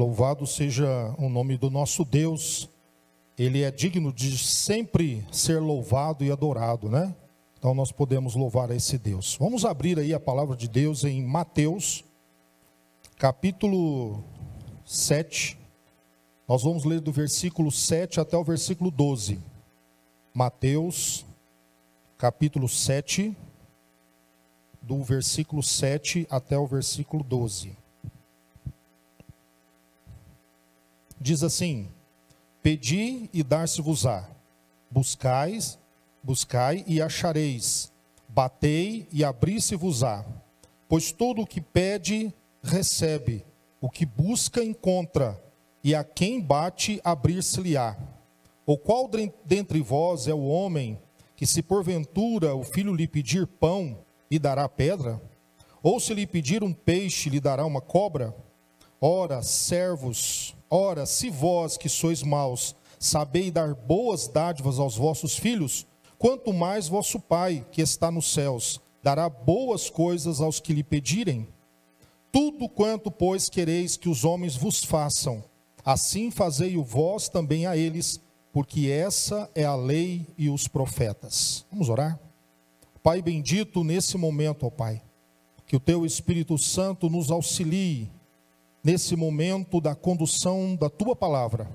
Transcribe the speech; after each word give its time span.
Louvado 0.00 0.46
seja 0.46 1.14
o 1.18 1.28
nome 1.28 1.58
do 1.58 1.68
nosso 1.68 2.06
Deus. 2.06 2.70
Ele 3.36 3.60
é 3.64 3.70
digno 3.70 4.10
de 4.10 4.38
sempre 4.38 5.22
ser 5.30 5.60
louvado 5.60 6.24
e 6.24 6.32
adorado, 6.32 6.88
né? 6.88 7.14
Então 7.58 7.74
nós 7.74 7.92
podemos 7.92 8.34
louvar 8.34 8.70
a 8.70 8.74
esse 8.74 8.96
Deus. 8.96 9.36
Vamos 9.38 9.62
abrir 9.66 9.98
aí 9.98 10.14
a 10.14 10.18
palavra 10.18 10.56
de 10.56 10.66
Deus 10.68 11.04
em 11.04 11.22
Mateus, 11.22 12.02
capítulo 13.18 14.24
7. 14.86 15.58
Nós 16.48 16.62
vamos 16.62 16.86
ler 16.86 17.02
do 17.02 17.12
versículo 17.12 17.70
7 17.70 18.20
até 18.20 18.38
o 18.38 18.42
versículo 18.42 18.90
12. 18.90 19.38
Mateus, 20.32 21.26
capítulo 22.16 22.70
7, 22.70 23.36
do 24.80 25.02
versículo 25.04 25.62
7 25.62 26.26
até 26.30 26.56
o 26.56 26.66
versículo 26.66 27.22
12. 27.22 27.79
Diz 31.20 31.42
assim: 31.44 31.88
Pedi 32.62 33.28
e 33.32 33.42
dar-se-vos-á, 33.42 34.28
buscais, 34.90 35.78
buscai 36.22 36.84
e 36.86 37.02
achareis, 37.02 37.92
batei 38.28 39.06
e 39.12 39.22
abri-se-vos-á. 39.24 40.24
Pois 40.88 41.12
todo 41.12 41.42
o 41.42 41.46
que 41.46 41.60
pede, 41.60 42.34
recebe, 42.62 43.44
o 43.80 43.88
que 43.88 44.04
busca, 44.04 44.64
encontra, 44.64 45.40
e 45.84 45.94
a 45.94 46.02
quem 46.02 46.40
bate, 46.40 47.00
abrir-se-lhe-á. 47.04 47.96
Ou 48.66 48.76
qual 48.76 49.08
dentre 49.44 49.80
vós 49.80 50.26
é 50.26 50.34
o 50.34 50.44
homem 50.44 50.98
que, 51.36 51.46
se 51.46 51.62
porventura 51.62 52.54
o 52.54 52.62
filho 52.62 52.94
lhe 52.94 53.08
pedir 53.08 53.46
pão, 53.46 53.98
lhe 54.30 54.38
dará 54.38 54.68
pedra? 54.68 55.20
Ou 55.82 55.98
se 55.98 56.12
lhe 56.12 56.26
pedir 56.26 56.62
um 56.62 56.72
peixe, 56.72 57.30
lhe 57.30 57.40
dará 57.40 57.64
uma 57.64 57.80
cobra? 57.80 58.34
Ora, 59.02 59.40
servos, 59.40 60.54
ora, 60.68 61.06
se 61.06 61.30
vós 61.30 61.78
que 61.78 61.88
sois 61.88 62.22
maus, 62.22 62.76
sabeis 62.98 63.50
dar 63.50 63.74
boas 63.74 64.28
dádivas 64.28 64.78
aos 64.78 64.94
vossos 64.94 65.38
filhos, 65.38 65.86
quanto 66.18 66.52
mais 66.52 66.86
vosso 66.86 67.18
Pai, 67.18 67.66
que 67.72 67.80
está 67.80 68.10
nos 68.10 68.30
céus, 68.30 68.78
dará 69.02 69.26
boas 69.26 69.88
coisas 69.88 70.42
aos 70.42 70.60
que 70.60 70.74
lhe 70.74 70.84
pedirem. 70.84 71.48
Tudo 72.30 72.68
quanto, 72.68 73.10
pois, 73.10 73.48
quereis 73.48 73.96
que 73.96 74.08
os 74.08 74.22
homens 74.22 74.54
vos 74.54 74.84
façam, 74.84 75.42
assim 75.82 76.30
fazei-o 76.30 76.84
vós 76.84 77.26
também 77.26 77.66
a 77.66 77.74
eles, 77.74 78.20
porque 78.52 78.90
essa 78.90 79.50
é 79.54 79.64
a 79.64 79.74
lei 79.74 80.26
e 80.36 80.50
os 80.50 80.68
profetas. 80.68 81.64
Vamos 81.72 81.88
orar? 81.88 82.20
Pai 83.02 83.22
bendito, 83.22 83.82
nesse 83.82 84.18
momento, 84.18 84.66
ó 84.66 84.70
Pai, 84.70 85.00
que 85.66 85.74
o 85.74 85.80
teu 85.80 86.04
Espírito 86.04 86.58
Santo 86.58 87.08
nos 87.08 87.30
auxilie 87.30 88.10
nesse 88.82 89.16
momento 89.16 89.80
da 89.80 89.94
condução 89.94 90.74
da 90.76 90.88
tua 90.88 91.14
palavra. 91.14 91.68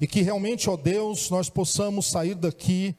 E 0.00 0.06
que 0.06 0.22
realmente, 0.22 0.70
ó 0.70 0.76
Deus, 0.76 1.28
nós 1.30 1.50
possamos 1.50 2.06
sair 2.06 2.34
daqui 2.34 2.94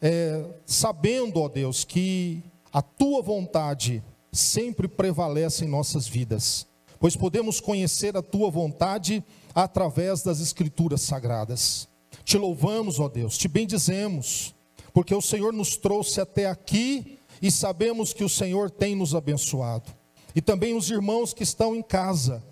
é, 0.00 0.44
sabendo, 0.66 1.40
ó 1.40 1.48
Deus, 1.48 1.84
que 1.84 2.42
a 2.72 2.82
tua 2.82 3.22
vontade 3.22 4.02
sempre 4.32 4.88
prevalece 4.88 5.64
em 5.64 5.68
nossas 5.68 6.06
vidas, 6.06 6.66
pois 6.98 7.16
podemos 7.16 7.60
conhecer 7.60 8.16
a 8.16 8.22
tua 8.22 8.50
vontade 8.50 9.24
através 9.54 10.22
das 10.22 10.40
escrituras 10.40 11.02
sagradas. 11.02 11.88
Te 12.24 12.36
louvamos, 12.36 12.98
ó 12.98 13.08
Deus, 13.08 13.38
te 13.38 13.48
bendizemos, 13.48 14.54
porque 14.92 15.14
o 15.14 15.22
Senhor 15.22 15.52
nos 15.52 15.76
trouxe 15.76 16.20
até 16.20 16.46
aqui 16.46 17.18
e 17.40 17.50
sabemos 17.50 18.12
que 18.12 18.24
o 18.24 18.28
Senhor 18.28 18.70
tem 18.70 18.94
nos 18.94 19.14
abençoado. 19.14 19.90
E 20.34 20.40
também 20.42 20.74
os 20.74 20.90
irmãos 20.90 21.32
que 21.32 21.42
estão 21.42 21.76
em 21.76 21.82
casa, 21.82 22.42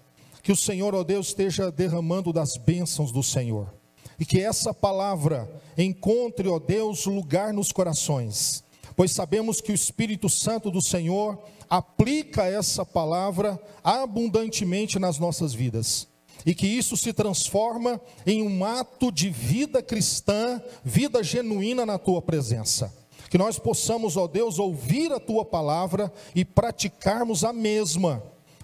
que 0.42 0.50
o 0.50 0.56
Senhor, 0.56 0.94
ó 0.94 1.04
Deus, 1.04 1.28
esteja 1.28 1.70
derramando 1.70 2.32
das 2.32 2.56
bênçãos 2.56 3.12
do 3.12 3.22
Senhor. 3.22 3.72
E 4.18 4.24
que 4.24 4.40
essa 4.40 4.74
palavra 4.74 5.48
encontre, 5.78 6.48
ó 6.48 6.58
Deus, 6.58 7.06
lugar 7.06 7.52
nos 7.52 7.70
corações. 7.70 8.64
Pois 8.96 9.12
sabemos 9.12 9.60
que 9.60 9.72
o 9.72 9.74
Espírito 9.74 10.28
Santo 10.28 10.70
do 10.70 10.82
Senhor 10.82 11.38
aplica 11.70 12.44
essa 12.44 12.84
palavra 12.84 13.60
abundantemente 13.82 14.98
nas 14.98 15.18
nossas 15.18 15.54
vidas. 15.54 16.08
E 16.44 16.54
que 16.54 16.66
isso 16.66 16.96
se 16.96 17.12
transforma 17.12 18.00
em 18.26 18.42
um 18.42 18.64
ato 18.64 19.12
de 19.12 19.30
vida 19.30 19.80
cristã, 19.80 20.60
vida 20.84 21.22
genuína 21.22 21.86
na 21.86 21.98
tua 21.98 22.20
presença. 22.20 22.92
Que 23.30 23.38
nós 23.38 23.58
possamos, 23.58 24.16
ó 24.16 24.26
Deus, 24.26 24.58
ouvir 24.58 25.12
a 25.12 25.20
tua 25.20 25.44
palavra 25.44 26.12
e 26.34 26.44
praticarmos 26.44 27.44
a 27.44 27.52
mesma 27.52 28.22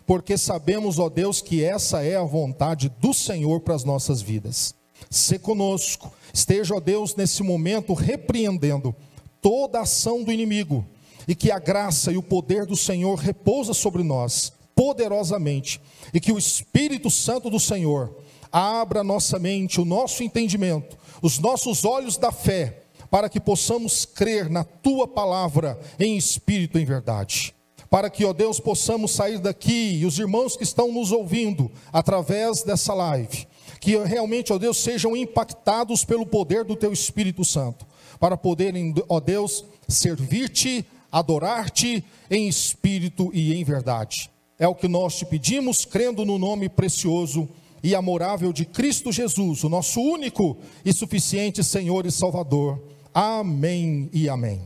porque 0.09 0.39
sabemos, 0.39 0.99
ó 0.99 1.11
Deus, 1.11 1.43
que 1.43 1.63
essa 1.63 2.03
é 2.03 2.17
a 2.17 2.25
vontade 2.25 2.89
do 2.99 3.13
Senhor 3.13 3.61
para 3.61 3.75
as 3.75 3.85
nossas 3.85 4.23
vidas. 4.23 4.75
Se 5.11 5.39
conosco, 5.39 6.11
esteja, 6.33 6.75
ó 6.75 6.81
Deus, 6.81 7.15
nesse 7.15 7.43
momento 7.43 7.93
repreendendo 7.93 8.97
toda 9.43 9.83
ação 9.83 10.25
do 10.25 10.33
inimigo, 10.33 10.83
e 11.29 11.35
que 11.35 11.51
a 11.51 11.59
graça 11.59 12.11
e 12.11 12.17
o 12.17 12.23
poder 12.23 12.65
do 12.65 12.75
Senhor 12.75 13.19
repousa 13.19 13.75
sobre 13.75 14.03
nós 14.03 14.51
poderosamente, 14.75 15.79
e 16.15 16.19
que 16.19 16.33
o 16.33 16.39
Espírito 16.39 17.11
Santo 17.11 17.51
do 17.51 17.61
Senhor 17.61 18.17
abra 18.51 19.05
nossa 19.05 19.39
mente, 19.39 19.79
o 19.79 19.85
nosso 19.85 20.23
entendimento, 20.23 20.97
os 21.21 21.39
nossos 21.39 21.85
olhos 21.85 22.17
da 22.17 22.33
fé, 22.33 22.85
para 23.11 23.29
que 23.29 23.39
possamos 23.39 24.07
crer 24.07 24.49
na 24.49 24.65
tua 24.65 25.07
palavra 25.07 25.79
em 26.01 26.17
espírito 26.17 26.79
e 26.79 26.83
em 26.83 26.87
verdade 26.87 27.58
para 27.91 28.11
que, 28.11 28.25
ó 28.25 28.33
Deus, 28.33 28.61
possamos 28.61 29.13
sair 29.13 29.39
daqui 29.39 29.99
e 29.99 30.07
os 30.07 30.19
irmãos 30.19 30.57
que 30.57 30.65
estão 30.65 30.93
nos 30.93 31.13
ouvindo 31.13 31.71
através 31.93 32.63
dessa 32.63 32.93
live, 32.95 33.47
que 33.81 33.97
realmente, 33.99 34.53
ó 34.53 34.59
Deus, 34.59 34.79
sejam 34.79 35.17
impactados 35.17 36.05
pelo 36.05 36.27
poder 36.27 36.65
do 36.65 36.77
Teu 36.77 36.93
Espírito 36.93 37.45
Santo, 37.45 37.87
para 38.21 38.37
poderem, 38.37 38.95
ó 39.09 39.21
Deus, 39.21 39.65
servir-te, 39.89 40.85
adorar-te 41.11 42.05
em 42.31 42.49
espírito 42.49 43.31
e 43.33 43.55
em 43.55 43.65
verdade. 43.65 44.31
É 44.59 44.67
o 44.67 44.75
que 44.75 44.89
nós 44.89 45.17
te 45.17 45.25
pedimos, 45.25 45.85
crendo 45.85 46.25
no 46.25 46.37
nome 46.37 46.69
precioso 46.69 47.49
e 47.83 47.95
amorável 47.95 48.53
de 48.53 48.65
Cristo 48.65 49.13
Jesus, 49.13 49.63
o 49.63 49.69
nosso 49.69 50.01
único 50.01 50.59
e 50.85 50.93
suficiente 50.93 51.63
Senhor 51.63 52.05
e 52.05 52.11
Salvador. 52.11 52.83
Amém 53.15 54.11
e 54.13 54.29
amém. 54.29 54.61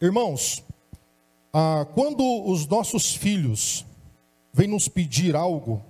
Irmãos, 0.00 0.62
ah, 1.60 1.84
quando 1.92 2.22
os 2.48 2.68
nossos 2.68 3.16
filhos 3.16 3.84
vêm 4.52 4.68
nos 4.68 4.86
pedir 4.86 5.34
algo, 5.34 5.82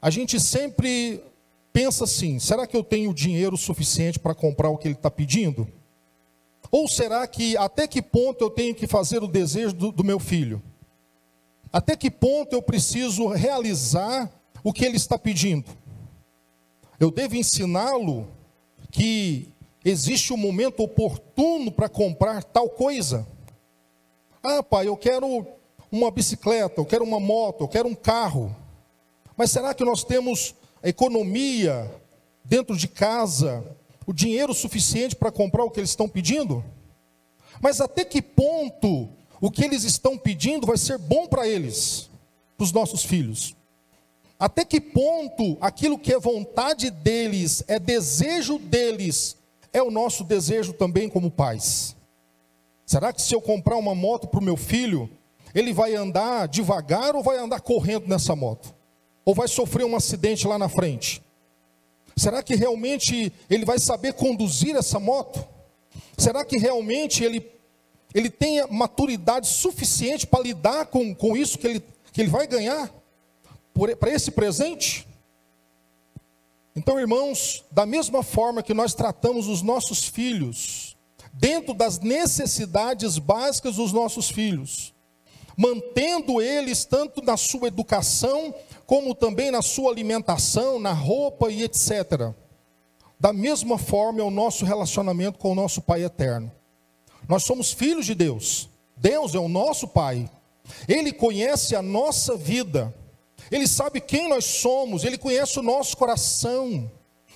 a 0.00 0.08
gente 0.08 0.38
sempre 0.38 1.20
pensa 1.72 2.04
assim: 2.04 2.38
será 2.38 2.64
que 2.64 2.76
eu 2.76 2.84
tenho 2.84 3.12
dinheiro 3.12 3.56
suficiente 3.56 4.20
para 4.20 4.36
comprar 4.36 4.70
o 4.70 4.78
que 4.78 4.86
ele 4.86 4.94
está 4.94 5.10
pedindo? 5.10 5.66
Ou 6.70 6.86
será 6.86 7.26
que 7.26 7.56
até 7.56 7.88
que 7.88 8.00
ponto 8.00 8.40
eu 8.40 8.48
tenho 8.48 8.72
que 8.72 8.86
fazer 8.86 9.20
o 9.20 9.26
desejo 9.26 9.74
do, 9.74 9.90
do 9.90 10.04
meu 10.04 10.20
filho? 10.20 10.62
Até 11.72 11.96
que 11.96 12.08
ponto 12.08 12.52
eu 12.52 12.62
preciso 12.62 13.26
realizar 13.26 14.30
o 14.62 14.72
que 14.72 14.84
ele 14.84 14.96
está 14.96 15.18
pedindo? 15.18 15.68
Eu 17.00 17.10
devo 17.10 17.34
ensiná-lo 17.34 18.28
que 18.92 19.48
existe 19.84 20.32
um 20.32 20.36
momento 20.36 20.84
oportuno 20.84 21.72
para 21.72 21.88
comprar 21.88 22.44
tal 22.44 22.70
coisa? 22.70 23.26
Ah, 24.48 24.62
pai, 24.62 24.86
eu 24.86 24.96
quero 24.96 25.44
uma 25.90 26.08
bicicleta, 26.08 26.80
eu 26.80 26.84
quero 26.84 27.02
uma 27.02 27.18
moto, 27.18 27.64
eu 27.64 27.68
quero 27.68 27.88
um 27.88 27.96
carro. 27.96 28.54
Mas 29.36 29.50
será 29.50 29.74
que 29.74 29.84
nós 29.84 30.04
temos 30.04 30.54
economia 30.84 31.92
dentro 32.44 32.76
de 32.76 32.86
casa, 32.86 33.64
o 34.06 34.12
dinheiro 34.12 34.54
suficiente 34.54 35.16
para 35.16 35.32
comprar 35.32 35.64
o 35.64 35.70
que 35.70 35.80
eles 35.80 35.90
estão 35.90 36.08
pedindo? 36.08 36.64
Mas 37.60 37.80
até 37.80 38.04
que 38.04 38.22
ponto 38.22 39.08
o 39.40 39.50
que 39.50 39.64
eles 39.64 39.82
estão 39.82 40.16
pedindo 40.16 40.64
vai 40.64 40.76
ser 40.76 40.96
bom 40.96 41.26
para 41.26 41.48
eles, 41.48 42.08
para 42.56 42.64
os 42.64 42.70
nossos 42.70 43.04
filhos? 43.04 43.56
Até 44.38 44.64
que 44.64 44.80
ponto 44.80 45.58
aquilo 45.60 45.98
que 45.98 46.12
é 46.12 46.20
vontade 46.20 46.88
deles, 46.88 47.64
é 47.66 47.80
desejo 47.80 48.60
deles, 48.60 49.36
é 49.72 49.82
o 49.82 49.90
nosso 49.90 50.22
desejo 50.22 50.72
também 50.72 51.08
como 51.08 51.32
pais? 51.32 51.95
Será 52.86 53.12
que 53.12 53.20
se 53.20 53.34
eu 53.34 53.42
comprar 53.42 53.76
uma 53.76 53.96
moto 53.96 54.28
para 54.28 54.38
o 54.38 54.42
meu 54.42 54.56
filho, 54.56 55.10
ele 55.52 55.72
vai 55.72 55.96
andar 55.96 56.46
devagar 56.46 57.16
ou 57.16 57.22
vai 57.22 57.36
andar 57.36 57.60
correndo 57.60 58.06
nessa 58.06 58.36
moto? 58.36 58.72
Ou 59.24 59.34
vai 59.34 59.48
sofrer 59.48 59.84
um 59.84 59.96
acidente 59.96 60.46
lá 60.46 60.56
na 60.56 60.68
frente? 60.68 61.20
Será 62.16 62.44
que 62.44 62.54
realmente 62.54 63.32
ele 63.50 63.64
vai 63.64 63.80
saber 63.80 64.14
conduzir 64.14 64.76
essa 64.76 65.00
moto? 65.00 65.44
Será 66.16 66.44
que 66.44 66.56
realmente 66.58 67.24
ele, 67.24 67.50
ele 68.14 68.30
tem 68.30 68.64
maturidade 68.70 69.48
suficiente 69.48 70.24
para 70.24 70.44
lidar 70.44 70.86
com, 70.86 71.12
com 71.12 71.36
isso 71.36 71.58
que 71.58 71.66
ele, 71.66 71.84
que 72.12 72.20
ele 72.20 72.30
vai 72.30 72.46
ganhar? 72.46 72.88
Para 73.98 74.12
esse 74.12 74.30
presente? 74.30 75.06
Então, 76.74 77.00
irmãos, 77.00 77.64
da 77.70 77.84
mesma 77.84 78.22
forma 78.22 78.62
que 78.62 78.72
nós 78.72 78.94
tratamos 78.94 79.48
os 79.48 79.60
nossos 79.60 80.04
filhos, 80.04 80.85
dentro 81.38 81.74
das 81.74 82.00
necessidades 82.00 83.18
básicas 83.18 83.76
dos 83.76 83.92
nossos 83.92 84.30
filhos, 84.30 84.94
mantendo 85.56 86.40
eles 86.40 86.84
tanto 86.84 87.22
na 87.22 87.36
sua 87.36 87.68
educação 87.68 88.54
como 88.86 89.14
também 89.14 89.50
na 89.50 89.62
sua 89.62 89.90
alimentação, 89.90 90.78
na 90.78 90.92
roupa 90.92 91.50
e 91.50 91.62
etc. 91.62 92.32
Da 93.18 93.32
mesma 93.32 93.78
forma 93.78 94.20
é 94.20 94.24
o 94.24 94.30
nosso 94.30 94.64
relacionamento 94.64 95.38
com 95.38 95.52
o 95.52 95.54
nosso 95.54 95.82
Pai 95.82 96.04
eterno. 96.04 96.50
Nós 97.28 97.44
somos 97.44 97.72
filhos 97.72 98.06
de 98.06 98.14
Deus. 98.14 98.68
Deus 98.96 99.34
é 99.34 99.38
o 99.38 99.48
nosso 99.48 99.88
Pai. 99.88 100.30
Ele 100.88 101.12
conhece 101.12 101.74
a 101.74 101.82
nossa 101.82 102.36
vida. 102.36 102.94
Ele 103.50 103.66
sabe 103.66 104.00
quem 104.00 104.28
nós 104.28 104.44
somos, 104.44 105.04
ele 105.04 105.18
conhece 105.18 105.58
o 105.58 105.62
nosso 105.62 105.96
coração. 105.96 106.90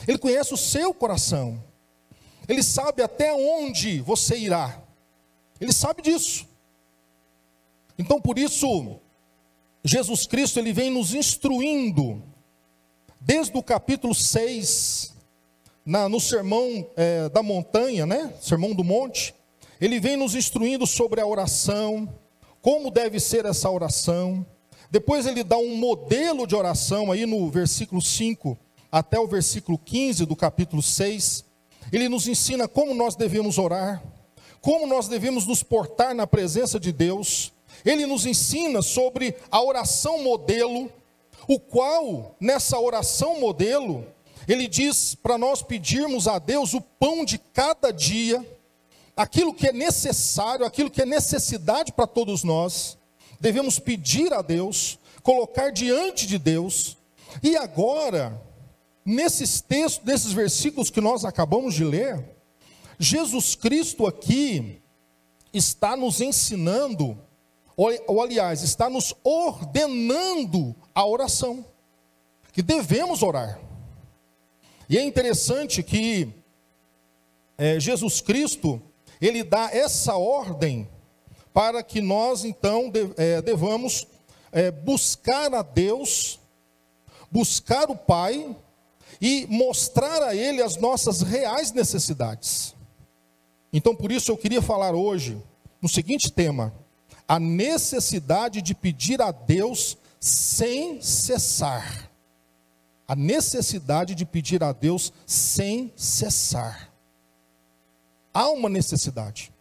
Ele 0.07 0.19
conhece 0.19 0.55
o 0.55 0.57
seu 0.57 0.95
coração. 0.95 1.63
Ele 2.51 2.65
sabe 2.65 3.01
até 3.01 3.33
onde 3.33 4.01
você 4.01 4.37
irá. 4.37 4.83
Ele 5.61 5.73
sabe 5.73 6.03
disso. 6.03 6.49
Então, 7.97 8.21
por 8.21 8.37
isso, 8.37 8.99
Jesus 9.85 10.27
Cristo 10.27 10.59
ele 10.59 10.73
vem 10.73 10.91
nos 10.91 11.15
instruindo, 11.15 12.21
desde 13.21 13.57
o 13.57 13.63
capítulo 13.63 14.13
6, 14.17 15.15
na, 15.87 16.09
no 16.09 16.19
sermão 16.19 16.85
é, 16.97 17.29
da 17.29 17.41
montanha, 17.41 18.05
né? 18.05 18.35
Sermão 18.41 18.75
do 18.75 18.83
monte, 18.83 19.33
ele 19.81 20.01
vem 20.01 20.17
nos 20.17 20.35
instruindo 20.35 20.89
sobre 20.89 21.21
a 21.21 21.27
oração, 21.27 22.13
como 22.61 22.91
deve 22.91 23.21
ser 23.21 23.45
essa 23.45 23.71
oração. 23.71 24.45
Depois 24.91 25.25
ele 25.25 25.45
dá 25.45 25.57
um 25.57 25.77
modelo 25.77 26.49
de 26.49 26.57
oração 26.57 27.13
aí 27.13 27.27
no 27.27 27.49
versículo 27.49 28.03
5 28.03 28.59
até 28.91 29.21
o 29.21 29.29
versículo 29.29 29.79
15 29.79 30.27
do 30.27 30.35
capítulo 30.35 30.83
6. 30.83 31.49
Ele 31.93 32.09
nos 32.09 32.29
ensina 32.29 32.69
como 32.69 32.95
nós 32.95 33.17
devemos 33.17 33.59
orar, 33.59 34.03
como 34.61 34.87
nós 34.87 35.09
devemos 35.09 35.47
nos 35.47 35.63
portar 35.63 36.15
na 36.15 36.27
presença 36.27 36.79
de 36.79 36.93
Deus. 36.93 37.53
Ele 37.85 38.07
nos 38.07 38.27
ensina 38.27 38.83
sobre 38.83 39.35
a 39.51 39.63
oração 39.63 40.23
modelo, 40.23 40.91
o 41.49 41.59
qual, 41.59 42.37
nessa 42.39 42.79
oração 42.79 43.41
modelo, 43.41 44.07
ele 44.47 44.67
diz 44.69 45.15
para 45.15 45.39
nós 45.39 45.63
pedirmos 45.63 46.27
a 46.27 46.39
Deus 46.39 46.75
o 46.75 46.81
pão 46.81 47.25
de 47.25 47.39
cada 47.39 47.91
dia, 47.93 48.45
aquilo 49.17 49.55
que 49.55 49.69
é 49.69 49.73
necessário, 49.73 50.65
aquilo 50.65 50.91
que 50.91 51.03
é 51.03 51.07
necessidade 51.07 51.93
para 51.93 52.07
todos 52.07 52.43
nós, 52.43 52.99
devemos 53.41 53.79
pedir 53.79 54.33
a 54.33 54.43
Deus, 54.43 54.99
colocar 55.23 55.71
diante 55.71 56.27
de 56.27 56.39
Deus, 56.39 56.97
e 57.43 57.57
agora, 57.57 58.41
nesses 59.05 59.61
textos, 59.61 60.05
nesses 60.05 60.33
versículos 60.33 60.91
que 60.91 61.01
nós 61.01 61.25
acabamos 61.25 61.75
de 61.75 61.85
ler, 61.85 62.25
Jesus 62.99 63.55
Cristo 63.55 64.07
aqui 64.07 64.81
está 65.53 65.97
nos 65.97 66.21
ensinando, 66.21 67.19
ou, 67.77 68.23
aliás, 68.23 68.63
está 68.63 68.91
nos 68.91 69.15
ordenando 69.25 70.75
a 70.95 71.07
oração, 71.07 71.65
que 72.53 72.63
devemos 72.63 73.23
orar. 73.23 73.59
E 74.89 74.99
é 74.99 75.05
interessante 75.05 75.83
que 75.83 76.29
é, 77.57 77.79
Jesus 77.79 78.21
Cristo, 78.21 78.83
ele 79.21 79.43
dá 79.45 79.71
essa 79.73 80.17
ordem 80.17 80.89
para 81.53 81.83
que 81.83 82.01
nós 82.01 82.45
então 82.45 82.91
de, 82.91 83.13
é, 83.17 83.43
devamos 83.43 84.07
é, 84.51 84.71
buscar 84.71 85.55
a 85.55 85.63
Deus, 85.63 86.41
buscar 87.31 87.91
o 87.91 87.97
Pai 87.97 88.57
e 89.21 89.47
mostrar 89.49 90.23
a 90.23 90.35
Ele 90.35 90.63
as 90.63 90.77
nossas 90.77 91.21
reais 91.21 91.73
necessidades. 91.73 92.75
Então, 93.73 93.95
por 93.95 94.11
isso, 94.11 94.31
eu 94.31 94.37
queria 94.37 94.63
falar 94.63 94.95
hoje 94.95 95.41
no 95.81 95.89
seguinte 95.89 96.33
tema: 96.33 96.73
a 97.29 97.39
necessidade 97.39 98.63
de 98.63 98.75
pedir 98.75 99.21
a 99.21 99.31
Deus 99.31 99.97
sem 100.19 101.01
cessar. 101.01 102.11
A 103.07 103.17
necessidade 103.17 104.15
de 104.15 104.25
pedir 104.25 104.63
a 104.63 104.73
Deus 104.73 105.13
sem 105.27 105.93
cessar. 105.97 106.93
Há 108.33 108.49
uma 108.51 108.69
necessidade. 108.69 109.53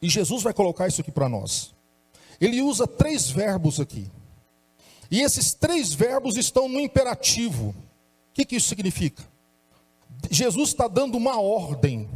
E 0.00 0.08
Jesus 0.08 0.42
vai 0.42 0.52
colocar 0.52 0.86
isso 0.86 1.00
aqui 1.00 1.10
para 1.10 1.28
nós. 1.28 1.74
Ele 2.40 2.60
usa 2.60 2.86
três 2.86 3.28
verbos 3.28 3.80
aqui. 3.80 4.08
E 5.10 5.20
esses 5.20 5.52
três 5.52 5.92
verbos 5.92 6.36
estão 6.36 6.68
no 6.68 6.78
imperativo. 6.78 7.74
O 8.34 8.36
que, 8.36 8.44
que 8.44 8.56
isso 8.56 8.68
significa? 8.68 9.22
Jesus 10.30 10.70
está 10.70 10.88
dando 10.88 11.16
uma 11.16 11.40
ordem 11.40 12.10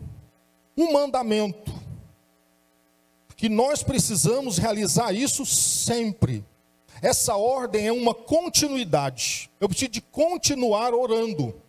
um 0.79 0.93
mandamento, 0.93 1.75
que 3.37 3.49
nós 3.49 3.83
precisamos 3.83 4.59
realizar 4.59 5.13
isso 5.13 5.45
sempre. 5.45 6.45
Essa 7.03 7.37
ordem 7.37 7.89
é 7.89 7.93
uma 7.93 8.15
continuidade. 8.15 9.51
Eu 9.61 9.69
preciso 9.69 9.91
de 9.91 10.01
continuar 10.01 10.95
orando, 10.95 11.61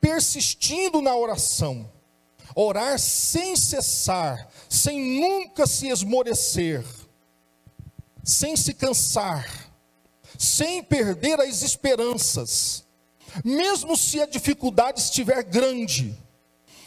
persistindo 0.00 1.02
na 1.02 1.14
oração. 1.14 1.90
Orar 2.54 2.98
sem 2.98 3.54
cessar, 3.54 4.48
sem 4.68 5.20
nunca 5.20 5.66
se 5.66 5.88
esmorecer, 5.88 6.84
sem 8.24 8.56
se 8.56 8.72
cansar, 8.72 9.70
sem 10.38 10.82
perder 10.82 11.38
as 11.40 11.62
esperanças, 11.62 12.84
mesmo 13.44 13.96
se 13.96 14.20
a 14.20 14.26
dificuldade 14.26 15.00
estiver 15.00 15.42
grande 15.42 16.16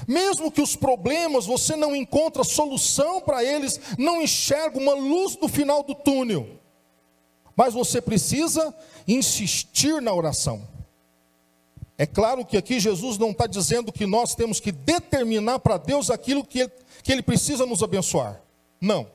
mesmo 0.07 0.51
que 0.51 0.61
os 0.61 0.75
problemas 0.75 1.45
você 1.45 1.75
não 1.75 1.95
encontra 1.95 2.43
solução 2.43 3.21
para 3.21 3.43
eles, 3.43 3.79
não 3.97 4.21
enxerga 4.21 4.79
uma 4.79 4.93
luz 4.93 5.38
no 5.39 5.47
final 5.47 5.83
do 5.83 5.93
túnel. 5.93 6.59
Mas 7.55 7.73
você 7.73 8.01
precisa 8.01 8.75
insistir 9.07 10.01
na 10.01 10.13
oração. 10.13 10.67
É 11.97 12.05
claro 12.05 12.43
que 12.43 12.57
aqui 12.57 12.79
Jesus 12.79 13.17
não 13.17 13.31
está 13.31 13.45
dizendo 13.45 13.91
que 13.91 14.07
nós 14.07 14.33
temos 14.33 14.59
que 14.59 14.71
determinar 14.71 15.59
para 15.59 15.77
Deus 15.77 16.09
aquilo 16.09 16.43
que 16.43 16.61
ele, 16.61 16.71
que 17.03 17.11
ele 17.11 17.21
precisa 17.21 17.65
nos 17.65 17.83
abençoar. 17.83 18.41
Não. 18.79 19.07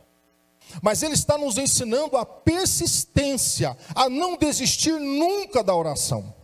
Mas 0.83 1.03
Ele 1.03 1.15
está 1.15 1.39
nos 1.39 1.59
ensinando 1.59 2.17
a 2.17 2.27
persistência, 2.27 3.77
a 3.95 4.09
não 4.09 4.37
desistir 4.37 4.99
nunca 4.99 5.63
da 5.63 5.75
oração. 5.75 6.35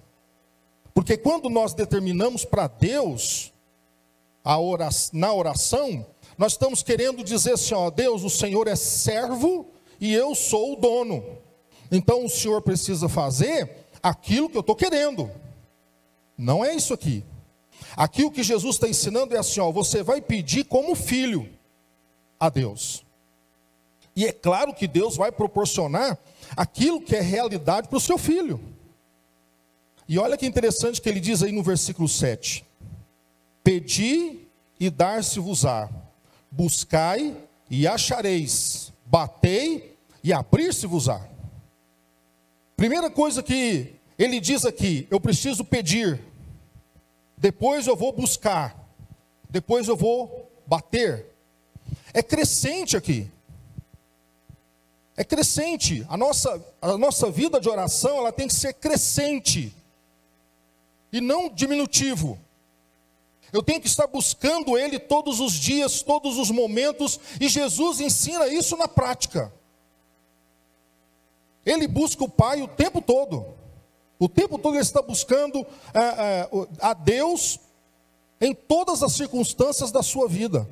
Porque 0.95 1.17
quando 1.17 1.49
nós 1.49 1.75
determinamos 1.75 2.45
para 2.45 2.67
Deus, 2.67 3.53
oração, 4.45 5.19
na 5.19 5.33
oração, 5.33 6.07
nós 6.37 6.53
estamos 6.53 6.83
querendo 6.83 7.23
dizer 7.23 7.55
assim: 7.55 7.75
ó, 7.75 7.91
Deus, 7.91 8.23
o 8.23 8.31
Senhor 8.31 8.67
é 8.67 8.77
servo 8.77 9.67
e 10.01 10.13
eu 10.13 10.35
sou 10.35 10.75
o 10.75 10.77
dono. 10.77 11.25
Então 11.91 12.25
o 12.25 12.29
Senhor 12.29 12.61
precisa 12.63 13.09
fazer 13.09 13.87
aquilo 14.03 14.49
que 14.49 14.57
eu 14.57 14.61
estou 14.61 14.77
querendo. 14.77 15.31
Não 16.37 16.65
é 16.65 16.75
isso 16.75 16.93
aqui. 16.93 17.25
Aqui 17.97 18.25
o 18.25 18.31
que 18.31 18.43
Jesus 18.43 18.77
está 18.77 18.89
ensinando 18.89 19.35
é 19.35 19.39
assim: 19.39 19.61
ó, 19.61 19.71
você 19.71 20.03
vai 20.03 20.21
pedir 20.21 20.65
como 20.65 20.95
filho 20.95 21.49
a 22.39 22.49
Deus. 22.49 23.05
E 24.15 24.27
é 24.27 24.33
claro 24.33 24.75
que 24.75 24.87
Deus 24.87 25.17
vai 25.17 25.33
proporcionar 25.33 26.19
aquilo 26.57 27.01
que 27.01 27.17
é 27.17 27.21
realidade 27.21 27.89
para 27.89 27.97
o 27.97 28.01
seu 28.01 28.19
filho. 28.19 28.61
E 30.13 30.19
olha 30.19 30.37
que 30.37 30.45
interessante 30.45 31.01
que 31.01 31.09
ele 31.09 31.21
diz 31.21 31.43
aí 31.43 31.53
no 31.53 31.63
versículo 31.63 32.07
7. 32.07 32.67
Pedi 33.65 34.41
e 34.79 34.91
dar-se-vos-á. 34.91 35.89
Buscai 36.51 37.35
e 37.71 37.89
achareis. 37.89 38.93
Batei 39.07 39.97
e 40.23 40.31
abrir-se-vos-á. 40.31 41.27
Primeira 42.77 43.11
coisa 43.11 43.43
que 43.43 43.95
ele 44.19 44.39
diz 44.39 44.67
aqui, 44.67 45.09
eu 45.11 45.19
preciso 45.19 45.65
pedir. 45.65 46.21
Depois 47.39 47.87
eu 47.87 47.97
vou 47.97 48.13
buscar. 48.13 48.77
Depois 49.49 49.89
eu 49.89 49.97
vou 49.97 50.53
bater. 50.67 51.25
É 52.13 52.23
crescente 52.23 52.99
aqui. 52.99 53.31
É 55.17 55.25
crescente. 55.25 56.05
A 56.07 56.19
nossa, 56.19 56.63
a 56.83 56.99
nossa 56.99 57.31
vida 57.31 57.59
de 57.59 57.71
oração 57.71 58.19
ela 58.19 58.31
tem 58.31 58.47
que 58.47 58.55
ser 58.55 58.75
crescente 58.75 59.75
e 61.13 61.21
não 61.21 61.49
diminutivo. 61.49 62.39
Eu 63.53 63.63
tenho 63.63 63.81
que 63.81 63.87
estar 63.87 64.07
buscando 64.07 64.79
Ele 64.79 64.99
todos 64.99 65.39
os 65.39 65.53
dias, 65.53 66.03
todos 66.03 66.39
os 66.39 66.51
momentos, 66.51 67.21
e 67.39 67.49
Jesus 67.49 68.01
ensina 68.01 68.49
isso 68.49 68.77
na 68.77 68.89
prática. 68.89 69.53
Ele 71.65 71.87
busca 71.87 72.25
o 72.25 72.29
Pai 72.29 72.63
o 72.63 72.69
tempo 72.69 73.01
todo. 73.01 73.47
O 74.19 74.29
tempo 74.29 74.57
todo 74.57 74.75
ele 74.75 74.83
está 74.83 75.03
buscando 75.03 75.67
é, 75.93 75.99
é, 75.99 76.49
a 76.81 76.95
Deus 76.95 77.59
em 78.41 78.55
todas 78.55 79.03
as 79.03 79.13
circunstâncias 79.13 79.91
da 79.91 80.03
sua 80.03 80.29
vida. 80.29 80.69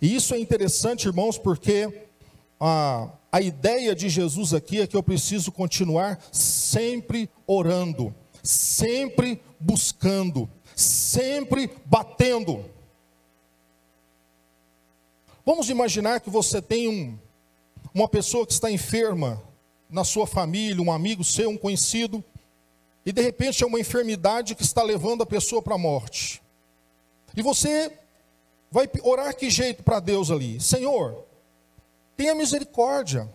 E 0.00 0.14
isso 0.14 0.34
é 0.34 0.38
interessante, 0.38 1.06
irmãos, 1.06 1.38
porque 1.38 2.08
a, 2.60 3.08
a 3.30 3.40
ideia 3.40 3.94
de 3.94 4.08
Jesus 4.08 4.52
aqui 4.52 4.80
é 4.80 4.86
que 4.86 4.96
eu 4.96 5.02
preciso 5.02 5.50
continuar 5.50 6.22
sempre 6.30 7.30
orando, 7.46 8.14
sempre 8.42 9.40
buscando, 9.58 10.50
sempre 10.74 11.70
batendo. 11.84 12.64
Vamos 15.44 15.68
imaginar 15.70 16.20
que 16.20 16.30
você 16.30 16.60
tem 16.60 16.88
um, 16.88 17.18
uma 17.94 18.08
pessoa 18.08 18.46
que 18.46 18.52
está 18.52 18.70
enferma 18.70 19.42
na 19.88 20.04
sua 20.04 20.26
família, 20.26 20.82
um 20.82 20.90
amigo 20.90 21.22
seu, 21.22 21.50
um 21.50 21.58
conhecido, 21.58 22.24
e 23.04 23.12
de 23.12 23.20
repente 23.20 23.62
é 23.62 23.66
uma 23.66 23.80
enfermidade 23.80 24.54
que 24.54 24.62
está 24.62 24.82
levando 24.82 25.22
a 25.22 25.26
pessoa 25.26 25.60
para 25.60 25.74
a 25.74 25.78
morte. 25.78 26.42
E 27.36 27.42
você 27.42 27.92
vai 28.70 28.88
orar 29.02 29.36
que 29.36 29.50
jeito 29.50 29.82
para 29.82 30.00
Deus 30.00 30.30
ali? 30.30 30.60
Senhor, 30.60 31.24
tenha 32.16 32.34
misericórdia, 32.34 33.28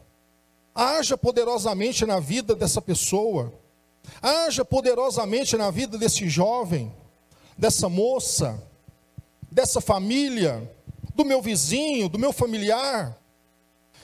haja 0.74 1.18
poderosamente 1.18 2.06
na 2.06 2.20
vida 2.20 2.56
dessa 2.56 2.82
pessoa, 2.82 3.54
haja 4.22 4.66
poderosamente 4.66 5.56
na 5.58 5.72
vida 5.72 5.98
desse 5.98 6.28
jovem, 6.28 6.94
dessa 7.58 7.90
moça, 7.90 8.62
dessa 9.52 9.82
família, 9.82 10.72
do 11.16 11.26
meu 11.26 11.42
vizinho, 11.42 12.10
do 12.10 12.20
meu 12.20 12.32
familiar. 12.32 13.18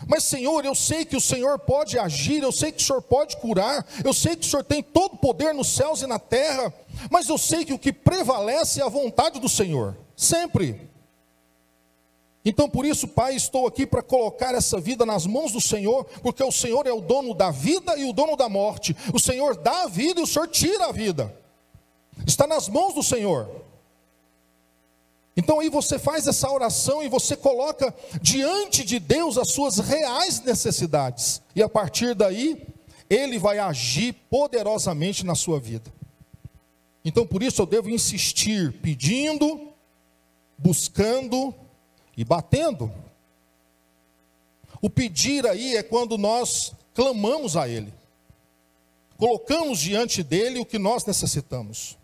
Mas, 0.08 0.24
Senhor, 0.24 0.66
eu 0.66 0.76
sei 0.76 1.06
que 1.06 1.16
o 1.16 1.22
Senhor 1.22 1.60
pode 1.60 1.98
agir, 1.98 2.42
eu 2.42 2.52
sei 2.52 2.72
que 2.72 2.82
o 2.82 2.86
Senhor 2.86 3.02
pode 3.02 3.38
curar, 3.38 3.86
eu 4.04 4.14
sei 4.14 4.36
que 4.36 4.46
o 4.46 4.50
Senhor 4.50 4.64
tem 4.64 4.82
todo 4.82 5.14
o 5.14 5.18
poder 5.18 5.54
nos 5.54 5.68
céus 5.70 6.02
e 6.02 6.08
na 6.08 6.20
terra, 6.20 6.74
mas 7.10 7.30
eu 7.30 7.38
sei 7.38 7.64
que 7.64 7.74
o 7.74 7.80
que 7.80 7.94
prevalece 7.94 8.82
é 8.82 8.84
a 8.84 8.90
vontade 8.90 9.40
do 9.40 9.48
Senhor, 9.48 9.96
sempre. 10.16 10.90
Então, 12.46 12.70
por 12.70 12.86
isso, 12.86 13.08
Pai, 13.08 13.36
estou 13.36 13.66
aqui 13.66 13.86
para 13.86 14.02
colocar 14.02 14.54
essa 14.54 14.80
vida 14.80 15.06
nas 15.06 15.26
mãos 15.26 15.54
do 15.54 15.62
Senhor, 15.62 16.04
porque 16.22 16.44
o 16.44 16.52
Senhor 16.52 16.86
é 16.86 16.92
o 16.92 17.00
dono 17.00 17.34
da 17.34 17.52
vida 17.52 17.98
e 17.98 18.04
o 18.04 18.12
dono 18.12 18.36
da 18.36 18.50
morte. 18.50 18.96
O 19.14 19.20
Senhor 19.20 19.56
dá 19.56 19.84
a 19.84 19.88
vida 19.88 20.20
e 20.20 20.24
o 20.24 20.28
Senhor 20.28 20.48
tira 20.48 20.88
a 20.88 20.92
vida. 20.92 21.34
Está 22.28 22.46
nas 22.46 22.68
mãos 22.68 22.94
do 22.94 23.02
Senhor. 23.02 23.50
Então 25.36 25.60
aí 25.60 25.70
você 25.70 25.98
faz 25.98 26.28
essa 26.28 26.52
oração 26.52 27.02
e 27.02 27.10
você 27.10 27.36
coloca 27.36 27.94
diante 28.22 28.84
de 28.84 29.00
Deus 29.00 29.38
as 29.38 29.50
suas 29.50 29.80
reais 29.80 30.42
necessidades. 30.42 31.42
E 31.56 31.64
a 31.64 31.70
partir 31.70 32.14
daí, 32.14 32.68
ele 33.10 33.40
vai 33.40 33.58
agir 33.58 34.14
poderosamente 34.30 35.26
na 35.26 35.34
sua 35.34 35.60
vida. 35.60 35.92
Então 37.04 37.26
por 37.26 37.42
isso 37.42 37.62
eu 37.62 37.66
devo 37.66 37.90
insistir 37.90 38.74
pedindo, 38.74 39.70
buscando 40.58 41.54
e 42.16 42.24
batendo. 42.24 42.92
O 44.82 44.90
pedir 44.90 45.48
aí 45.48 45.76
é 45.76 45.84
quando 45.84 46.18
nós 46.18 46.74
clamamos 46.94 47.56
a 47.56 47.68
Ele, 47.68 47.94
colocamos 49.18 49.80
diante 49.80 50.22
dele 50.22 50.60
o 50.60 50.66
que 50.66 50.78
nós 50.78 51.06
necessitamos. 51.06 51.98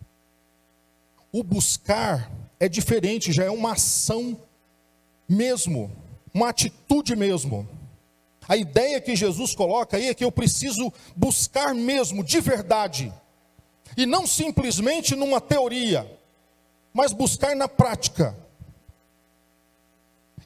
O 1.31 1.43
buscar 1.43 2.31
é 2.59 2.67
diferente, 2.67 3.31
já 3.31 3.43
é 3.43 3.49
uma 3.49 3.73
ação 3.73 4.39
mesmo, 5.27 5.91
uma 6.33 6.49
atitude 6.49 7.15
mesmo. 7.15 7.67
A 8.47 8.57
ideia 8.57 8.99
que 8.99 9.15
Jesus 9.15 9.53
coloca 9.53 9.95
aí 9.95 10.07
é 10.07 10.13
que 10.13 10.25
eu 10.25 10.31
preciso 10.31 10.91
buscar 11.15 11.75
mesmo, 11.75 12.23
de 12.23 12.41
verdade, 12.41 13.13
e 13.95 14.07
não 14.07 14.25
simplesmente 14.25 15.15
numa 15.15 15.39
teoria, 15.39 16.09
mas 16.91 17.13
buscar 17.13 17.55
na 17.55 17.67
prática. 17.67 18.35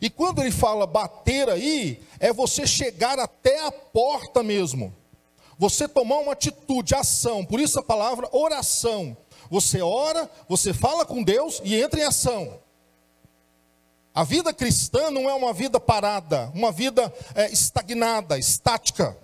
E 0.04 0.10
quando 0.10 0.42
ele 0.42 0.52
fala 0.52 0.86
bater 0.86 1.50
aí, 1.50 2.04
é 2.20 2.34
você 2.34 2.68
chegar 2.68 3.18
até 3.18 3.66
a 3.66 3.72
porta 3.72 4.44
mesmo. 4.44 4.94
Você 5.58 5.88
tomar 5.88 6.18
uma 6.18 6.34
atitude, 6.34 6.94
ação. 6.94 7.46
Por 7.46 7.58
isso 7.58 7.80
a 7.80 7.84
palavra 7.84 8.28
oração. 8.34 9.16
Você 9.50 9.82
ora, 9.82 10.30
você 10.50 10.74
fala 10.74 11.06
com 11.06 11.24
Deus 11.24 11.62
e 11.64 11.82
entra 11.82 12.02
em 12.02 12.04
ação. 12.04 12.60
A 14.14 14.26
vida 14.26 14.54
cristã 14.54 15.10
não 15.10 15.30
é 15.30 15.34
uma 15.34 15.54
vida 15.54 15.80
parada, 15.80 16.52
uma 16.54 16.70
vida 16.70 17.12
é, 17.34 17.50
estagnada, 17.50 18.38
estática. 18.38 19.18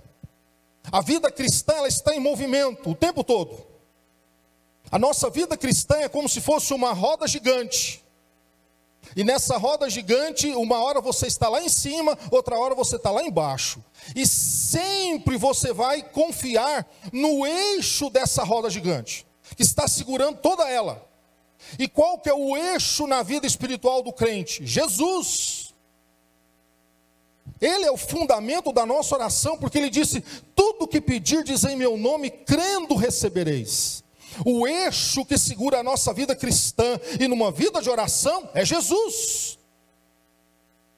A 0.89 1.01
vida 1.01 1.29
cristã 1.29 1.73
ela 1.73 1.89
está 1.89 2.15
em 2.15 2.21
movimento 2.21 2.91
o 2.91 2.95
tempo 2.95 3.21
todo. 3.21 3.67
A 4.89 4.97
nossa 4.97 5.29
vida 5.29 5.57
cristã 5.57 5.97
é 5.97 6.07
como 6.07 6.29
se 6.29 6.39
fosse 6.39 6.73
uma 6.73 6.93
roda 6.93 7.27
gigante. 7.27 8.01
E 9.15 9.23
nessa 9.23 9.57
roda 9.57 9.89
gigante, 9.89 10.49
uma 10.51 10.77
hora 10.83 11.01
você 11.01 11.27
está 11.27 11.49
lá 11.49 11.61
em 11.61 11.69
cima, 11.69 12.17
outra 12.31 12.57
hora 12.57 12.75
você 12.75 12.95
está 12.95 13.11
lá 13.11 13.23
embaixo. 13.23 13.83
E 14.15 14.25
sempre 14.25 15.37
você 15.37 15.73
vai 15.73 16.03
confiar 16.03 16.87
no 17.11 17.45
eixo 17.45 18.09
dessa 18.09 18.43
roda 18.43 18.69
gigante, 18.69 19.25
que 19.55 19.63
está 19.63 19.87
segurando 19.87 20.37
toda 20.37 20.69
ela. 20.69 21.07
E 21.77 21.87
qual 21.87 22.19
que 22.19 22.29
é 22.29 22.33
o 22.33 22.55
eixo 22.55 23.07
na 23.07 23.21
vida 23.23 23.45
espiritual 23.45 24.01
do 24.01 24.13
crente? 24.13 24.65
Jesus. 24.65 25.73
Ele 27.59 27.85
é 27.85 27.91
o 27.91 27.97
fundamento 27.97 28.71
da 28.71 28.85
nossa 28.85 29.15
oração, 29.15 29.57
porque 29.57 29.77
ele 29.77 29.89
disse: 29.89 30.23
Tudo 30.55 30.87
que 30.87 31.01
pedirdes 31.01 31.63
em 31.65 31.75
meu 31.75 31.97
nome, 31.97 32.29
crendo 32.29 32.95
recebereis. 32.95 34.03
O 34.45 34.67
eixo 34.67 35.25
que 35.25 35.37
segura 35.37 35.79
a 35.79 35.83
nossa 35.83 36.13
vida 36.13 36.35
cristã 36.35 36.99
e 37.19 37.27
numa 37.27 37.51
vida 37.51 37.81
de 37.81 37.89
oração 37.89 38.49
é 38.53 38.65
Jesus. 38.65 39.57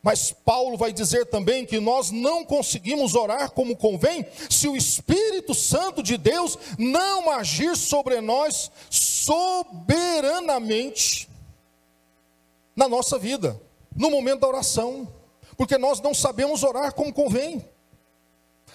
Mas 0.03 0.31
Paulo 0.31 0.77
vai 0.77 0.91
dizer 0.91 1.27
também 1.27 1.63
que 1.65 1.79
nós 1.79 2.09
não 2.09 2.43
conseguimos 2.43 3.13
orar 3.13 3.51
como 3.51 3.75
convém 3.75 4.25
se 4.49 4.67
o 4.67 4.75
Espírito 4.75 5.53
Santo 5.53 6.01
de 6.01 6.17
Deus 6.17 6.57
não 6.77 7.29
agir 7.29 7.77
sobre 7.77 8.19
nós 8.19 8.71
soberanamente 8.89 11.29
na 12.75 12.87
nossa 12.87 13.19
vida, 13.19 13.61
no 13.95 14.09
momento 14.09 14.39
da 14.39 14.47
oração, 14.47 15.07
porque 15.55 15.77
nós 15.77 16.01
não 16.01 16.15
sabemos 16.15 16.63
orar 16.63 16.95
como 16.95 17.13
convém. 17.13 17.63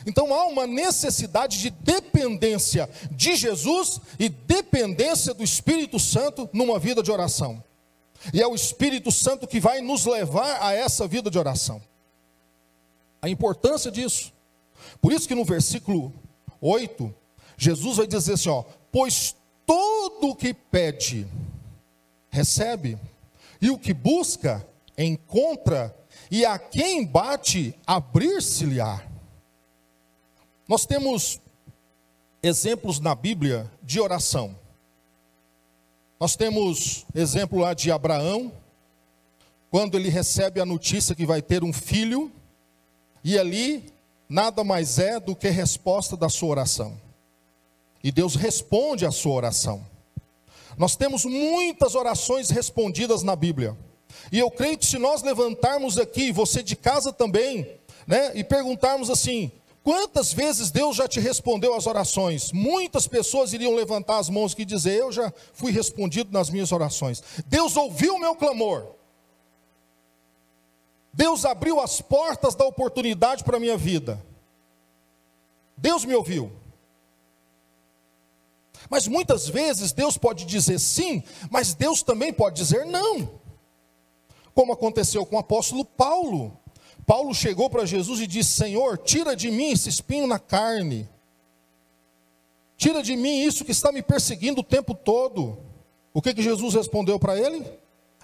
Então 0.04 0.34
há 0.34 0.46
uma 0.46 0.66
necessidade 0.66 1.58
de 1.58 1.70
dependência 1.70 2.88
de 3.10 3.36
Jesus 3.36 4.00
e 4.18 4.28
dependência 4.28 5.32
do 5.32 5.42
Espírito 5.42 5.98
Santo 5.98 6.48
numa 6.52 6.78
vida 6.78 7.02
de 7.02 7.10
oração. 7.10 7.62
E 8.32 8.42
é 8.42 8.46
o 8.46 8.54
Espírito 8.54 9.10
Santo 9.10 9.46
que 9.46 9.60
vai 9.60 9.80
nos 9.80 10.04
levar 10.04 10.62
a 10.62 10.72
essa 10.72 11.06
vida 11.06 11.30
de 11.30 11.38
oração. 11.38 11.80
A 13.22 13.28
importância 13.28 13.90
disso. 13.90 14.32
Por 15.00 15.12
isso 15.12 15.26
que 15.26 15.34
no 15.34 15.44
versículo 15.44 16.12
8, 16.60 17.14
Jesus 17.56 17.96
vai 17.96 18.06
dizer 18.06 18.34
assim, 18.34 18.48
ó: 18.48 18.64
"Pois 18.90 19.34
todo 19.64 20.30
o 20.30 20.36
que 20.36 20.52
pede 20.54 21.26
recebe, 22.30 22.98
e 23.60 23.70
o 23.70 23.78
que 23.78 23.94
busca 23.94 24.66
encontra, 24.96 25.94
e 26.30 26.44
a 26.44 26.58
quem 26.58 27.04
bate 27.04 27.74
abrir-se-lhe-á." 27.86 29.05
Nós 30.68 30.84
temos 30.84 31.40
exemplos 32.42 32.98
na 32.98 33.14
Bíblia 33.14 33.70
de 33.82 34.00
oração. 34.00 34.56
Nós 36.18 36.34
temos 36.34 37.06
exemplo 37.14 37.60
lá 37.60 37.72
de 37.72 37.90
Abraão, 37.90 38.52
quando 39.70 39.96
ele 39.96 40.08
recebe 40.08 40.60
a 40.60 40.66
notícia 40.66 41.14
que 41.14 41.26
vai 41.26 41.40
ter 41.40 41.62
um 41.62 41.72
filho, 41.72 42.32
e 43.22 43.38
ali 43.38 43.92
nada 44.28 44.64
mais 44.64 44.98
é 44.98 45.20
do 45.20 45.36
que 45.36 45.48
resposta 45.48 46.16
da 46.16 46.28
sua 46.28 46.48
oração. 46.48 47.00
E 48.02 48.10
Deus 48.10 48.34
responde 48.34 49.06
a 49.06 49.10
sua 49.10 49.34
oração. 49.34 49.86
Nós 50.76 50.96
temos 50.96 51.24
muitas 51.24 51.94
orações 51.94 52.50
respondidas 52.50 53.22
na 53.22 53.36
Bíblia. 53.36 53.76
E 54.32 54.38
eu 54.38 54.50
creio 54.50 54.78
que 54.78 54.86
se 54.86 54.98
nós 54.98 55.22
levantarmos 55.22 55.98
aqui, 55.98 56.32
você 56.32 56.62
de 56.62 56.74
casa 56.74 57.12
também, 57.12 57.68
né, 58.06 58.32
e 58.34 58.42
perguntarmos 58.42 59.10
assim: 59.10 59.50
Quantas 59.86 60.32
vezes 60.32 60.72
Deus 60.72 60.96
já 60.96 61.06
te 61.06 61.20
respondeu 61.20 61.72
às 61.72 61.86
orações? 61.86 62.50
Muitas 62.50 63.06
pessoas 63.06 63.52
iriam 63.52 63.72
levantar 63.72 64.18
as 64.18 64.28
mãos 64.28 64.52
e 64.58 64.64
dizer: 64.64 64.98
Eu 64.98 65.12
já 65.12 65.32
fui 65.52 65.70
respondido 65.70 66.32
nas 66.32 66.50
minhas 66.50 66.72
orações. 66.72 67.22
Deus 67.46 67.76
ouviu 67.76 68.16
o 68.16 68.18
meu 68.18 68.34
clamor. 68.34 68.96
Deus 71.12 71.44
abriu 71.44 71.78
as 71.78 72.00
portas 72.00 72.56
da 72.56 72.64
oportunidade 72.64 73.44
para 73.44 73.58
a 73.58 73.60
minha 73.60 73.76
vida. 73.76 74.20
Deus 75.76 76.04
me 76.04 76.16
ouviu. 76.16 76.50
Mas 78.90 79.06
muitas 79.06 79.48
vezes 79.48 79.92
Deus 79.92 80.18
pode 80.18 80.46
dizer 80.46 80.80
sim, 80.80 81.22
mas 81.48 81.74
Deus 81.74 82.02
também 82.02 82.32
pode 82.32 82.56
dizer 82.56 82.84
não. 82.84 83.38
Como 84.52 84.72
aconteceu 84.72 85.24
com 85.24 85.36
o 85.36 85.38
apóstolo 85.38 85.84
Paulo. 85.84 86.58
Paulo 87.06 87.32
chegou 87.32 87.70
para 87.70 87.86
Jesus 87.86 88.20
e 88.20 88.26
disse: 88.26 88.50
Senhor, 88.50 88.98
tira 88.98 89.36
de 89.36 89.50
mim 89.50 89.70
esse 89.70 89.88
espinho 89.88 90.26
na 90.26 90.38
carne. 90.38 91.08
Tira 92.76 93.02
de 93.02 93.16
mim 93.16 93.42
isso 93.42 93.64
que 93.64 93.72
está 93.72 93.92
me 93.92 94.02
perseguindo 94.02 94.60
o 94.60 94.64
tempo 94.64 94.94
todo. 94.94 95.56
O 96.12 96.20
que, 96.20 96.34
que 96.34 96.42
Jesus 96.42 96.74
respondeu 96.74 97.18
para 97.18 97.38
ele? 97.38 97.64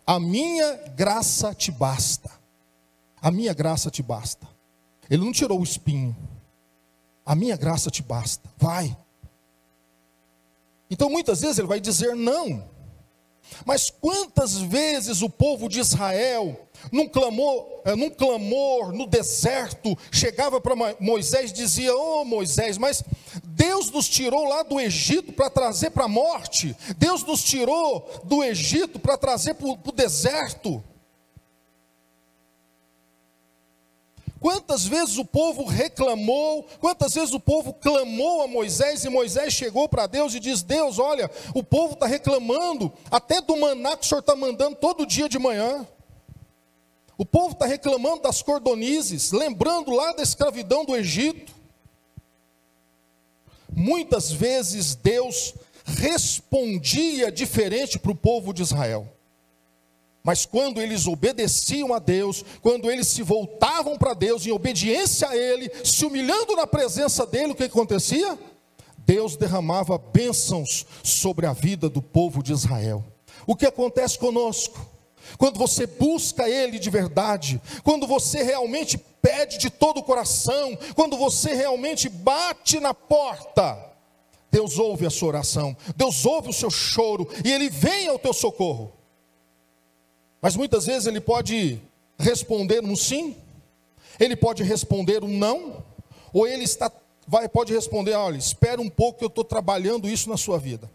A 0.05 0.19
minha 0.19 0.75
graça 0.97 1.55
te 1.55 1.71
basta. 1.71 2.31
A 3.21 3.31
minha 3.31 3.55
graça 3.55 3.91
te 3.91 4.03
basta. 4.03 4.49
Ele 5.09 5.25
não 5.25 5.33
tirou 5.33 5.61
o 5.61 5.65
espinho. 5.65 6.17
A 7.25 7.35
minha 7.37 7.57
graça 7.57 7.91
te 7.91 8.03
basta. 8.03 8.51
Vai. 8.59 8.97
Então 10.91 11.09
muitas 11.09 11.41
vezes 11.41 11.59
ele 11.59 11.69
vai 11.69 11.81
dizer 11.81 12.17
não. 12.17 12.69
Mas 13.65 13.91
quantas 13.91 14.57
vezes 14.57 15.23
o 15.23 15.31
povo 15.31 15.69
de 15.69 15.81
Israel 15.81 16.69
num 16.91 17.09
clamor, 17.09 17.83
eh, 17.85 17.95
num 17.95 18.11
clamor 18.11 18.93
no 18.93 19.07
deserto, 19.07 19.97
chegava 20.11 20.61
para 20.61 20.75
Moisés 20.99 21.51
e 21.51 21.55
dizia: 21.55 21.95
Oh 21.95 22.25
Moisés, 22.25 22.79
mas 22.79 23.05
Deus 23.45 23.91
nos 23.91 24.09
tirou 24.09 24.49
lá 24.49 24.62
do 24.62 24.81
Egito 24.81 25.33
para 25.33 25.51
trazer 25.51 25.91
para 25.91 26.05
a 26.05 26.09
morte, 26.09 26.77
Deus 26.99 27.23
nos 27.23 27.43
tirou 27.43 28.09
do 28.25 28.43
Egito 28.43 28.99
para 28.99 29.17
trazer 29.17 29.55
para 29.55 29.69
o 29.69 29.93
deserto. 29.93 30.83
Quantas 34.43 34.85
vezes 34.85 35.19
o 35.19 35.25
povo 35.25 35.65
reclamou, 35.65 36.67
quantas 36.81 37.15
vezes 37.15 37.33
o 37.33 37.39
povo 37.39 37.73
clamou 37.75 38.43
a 38.43 38.49
Moisés 38.49 39.05
e 39.05 39.09
Moisés 39.09 39.53
chegou 39.53 39.89
para 39.89 40.09
Deus 40.09 40.35
e 40.35 40.41
diz: 40.41 40.62
Deus, 40.62 40.99
olha, 40.99 41.31
o 41.55 41.62
povo 41.62 41.95
está 41.95 42.07
reclamando 42.07 42.93
até 43.09 43.41
do 43.41 43.57
maná 43.57 43.97
que 43.97 44.05
o 44.05 44.09
senhor 44.09 44.19
está 44.19 44.35
mandando 44.35 44.75
todo 44.75 45.07
dia 45.07 45.29
de 45.29 45.39
manhã. 45.39 45.87
O 47.23 47.25
povo 47.25 47.52
está 47.52 47.67
reclamando 47.67 48.23
das 48.23 48.43
cordonizes, 48.43 49.31
lembrando 49.31 49.93
lá 49.93 50.12
da 50.12 50.25
escravidão 50.25 50.85
do 50.85 50.97
Egito. 50.97 51.52
Muitas 53.73 54.33
vezes 54.33 54.97
Deus 54.97 55.55
respondia 55.85 57.31
diferente 57.31 57.97
para 57.97 58.11
o 58.11 58.17
povo 58.17 58.52
de 58.52 58.62
Israel. 58.62 59.07
Mas 60.25 60.45
quando 60.45 60.83
eles 60.83 61.07
obedeciam 61.07 61.95
a 61.95 62.00
Deus, 62.00 62.45
quando 62.61 62.91
eles 62.91 63.07
se 63.07 63.23
voltavam 63.23 63.97
para 63.97 64.14
Deus 64.14 64.45
em 64.45 64.50
obediência 64.50 65.29
a 65.29 65.37
Ele, 65.37 65.71
se 65.85 66.05
humilhando 66.05 66.57
na 66.57 66.67
presença 66.67 67.25
dEle, 67.25 67.52
o 67.52 67.55
que 67.55 67.62
acontecia? 67.62 68.37
Deus 68.99 69.37
derramava 69.37 69.97
bênçãos 69.97 70.85
sobre 71.05 71.47
a 71.47 71.52
vida 71.52 71.88
do 71.88 72.02
povo 72.02 72.43
de 72.43 72.52
Israel. 72.52 73.05
O 73.47 73.55
que 73.55 73.64
acontece 73.64 74.19
conosco? 74.19 74.92
Quando 75.38 75.59
você 75.59 75.87
busca 75.87 76.49
Ele 76.49 76.79
de 76.79 76.91
verdade, 76.91 77.61
quando 77.83 78.07
você 78.07 78.43
realmente 78.43 78.99
pede 78.99 79.59
de 79.59 79.71
todo 79.71 79.99
o 79.99 80.02
coração, 80.02 80.76
quando 80.95 81.17
você 81.17 81.55
realmente 81.55 82.09
bate 82.09 82.81
na 82.81 82.93
porta, 82.93 83.79
Deus 84.50 84.79
ouve 84.79 85.07
a 85.07 85.11
sua 85.11 85.29
oração, 85.29 85.76
Deus 85.97 86.26
ouve 86.26 86.50
o 86.50 86.52
seu 86.52 86.71
choro 86.71 87.29
e 87.45 87.50
Ele 87.50 87.71
vem 87.71 88.09
ao 88.09 88.19
teu 88.19 88.33
socorro. 88.33 88.93
Mas 90.43 90.57
muitas 90.57 90.87
vezes 90.87 91.07
ele 91.07 91.21
pode 91.21 91.81
responder 92.19 92.83
um 92.83 92.97
sim, 92.97 93.37
ele 94.19 94.35
pode 94.35 94.64
responder 94.64 95.23
um 95.23 95.38
não, 95.38 95.85
ou 96.33 96.49
ele 96.49 96.64
está, 96.64 96.91
vai, 97.29 97.49
pode 97.49 97.73
responder: 97.73 98.14
olha, 98.14 98.37
espera 98.37 98.81
um 98.81 98.91
pouco 98.91 99.21
que 99.21 99.25
eu 99.25 99.29
estou 99.29 99.45
trabalhando 99.45 100.09
isso 100.09 100.29
na 100.29 100.37
sua 100.37 100.59
vida. 100.59 100.91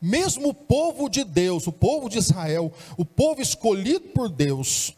Mesmo 0.00 0.48
o 0.48 0.54
povo 0.54 1.08
de 1.08 1.24
Deus, 1.24 1.66
o 1.66 1.72
povo 1.72 2.08
de 2.08 2.18
Israel, 2.18 2.72
o 2.96 3.04
povo 3.04 3.40
escolhido 3.40 4.08
por 4.08 4.28
Deus, 4.28 4.94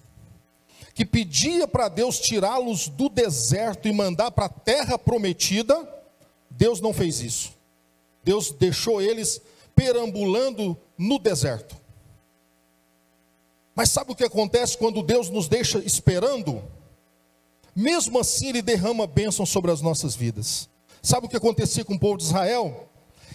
que 0.94 1.04
pedia 1.04 1.68
para 1.68 1.88
Deus 1.88 2.18
tirá-los 2.18 2.88
do 2.88 3.08
deserto 3.08 3.86
e 3.86 3.92
mandar 3.92 4.30
para 4.32 4.46
a 4.46 4.48
terra 4.48 4.98
prometida, 4.98 5.88
Deus 6.50 6.80
não 6.80 6.92
fez 6.92 7.20
isso. 7.20 7.52
Deus 8.24 8.50
deixou 8.50 9.00
eles 9.00 9.40
perambulando 9.74 10.76
no 10.98 11.18
deserto. 11.18 11.76
Mas 13.74 13.90
sabe 13.90 14.10
o 14.10 14.16
que 14.16 14.24
acontece 14.24 14.76
quando 14.76 15.04
Deus 15.04 15.30
nos 15.30 15.46
deixa 15.46 15.78
esperando? 15.78 16.60
Mesmo 17.76 18.18
assim, 18.18 18.48
Ele 18.48 18.60
derrama 18.60 19.06
bênção 19.06 19.46
sobre 19.46 19.70
as 19.70 19.80
nossas 19.80 20.16
vidas. 20.16 20.68
Sabe 21.00 21.26
o 21.26 21.28
que 21.28 21.36
acontecia 21.36 21.84
com 21.84 21.94
o 21.94 21.98
povo 21.98 22.18
de 22.18 22.24
Israel? 22.24 22.88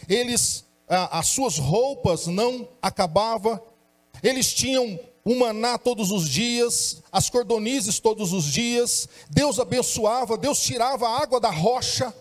Eles, 0.06 0.66
as 1.12 1.28
suas 1.28 1.58
roupas 1.58 2.28
não 2.28 2.68
acabavam, 2.82 3.60
eles 4.22 4.54
tinham 4.54 5.00
o 5.26 5.36
maná 5.36 5.78
todos 5.78 6.12
os 6.12 6.28
dias, 6.28 7.02
as 7.12 7.30
cordonizes 7.30 8.00
todos 8.00 8.34
os 8.34 8.46
dias, 8.46 9.08
Deus 9.30 9.60
abençoava, 9.60 10.38
Deus 10.38 10.62
tirava 10.62 11.08
a 11.08 11.22
água 11.22 11.40
da 11.40 11.50
rocha 11.50 12.14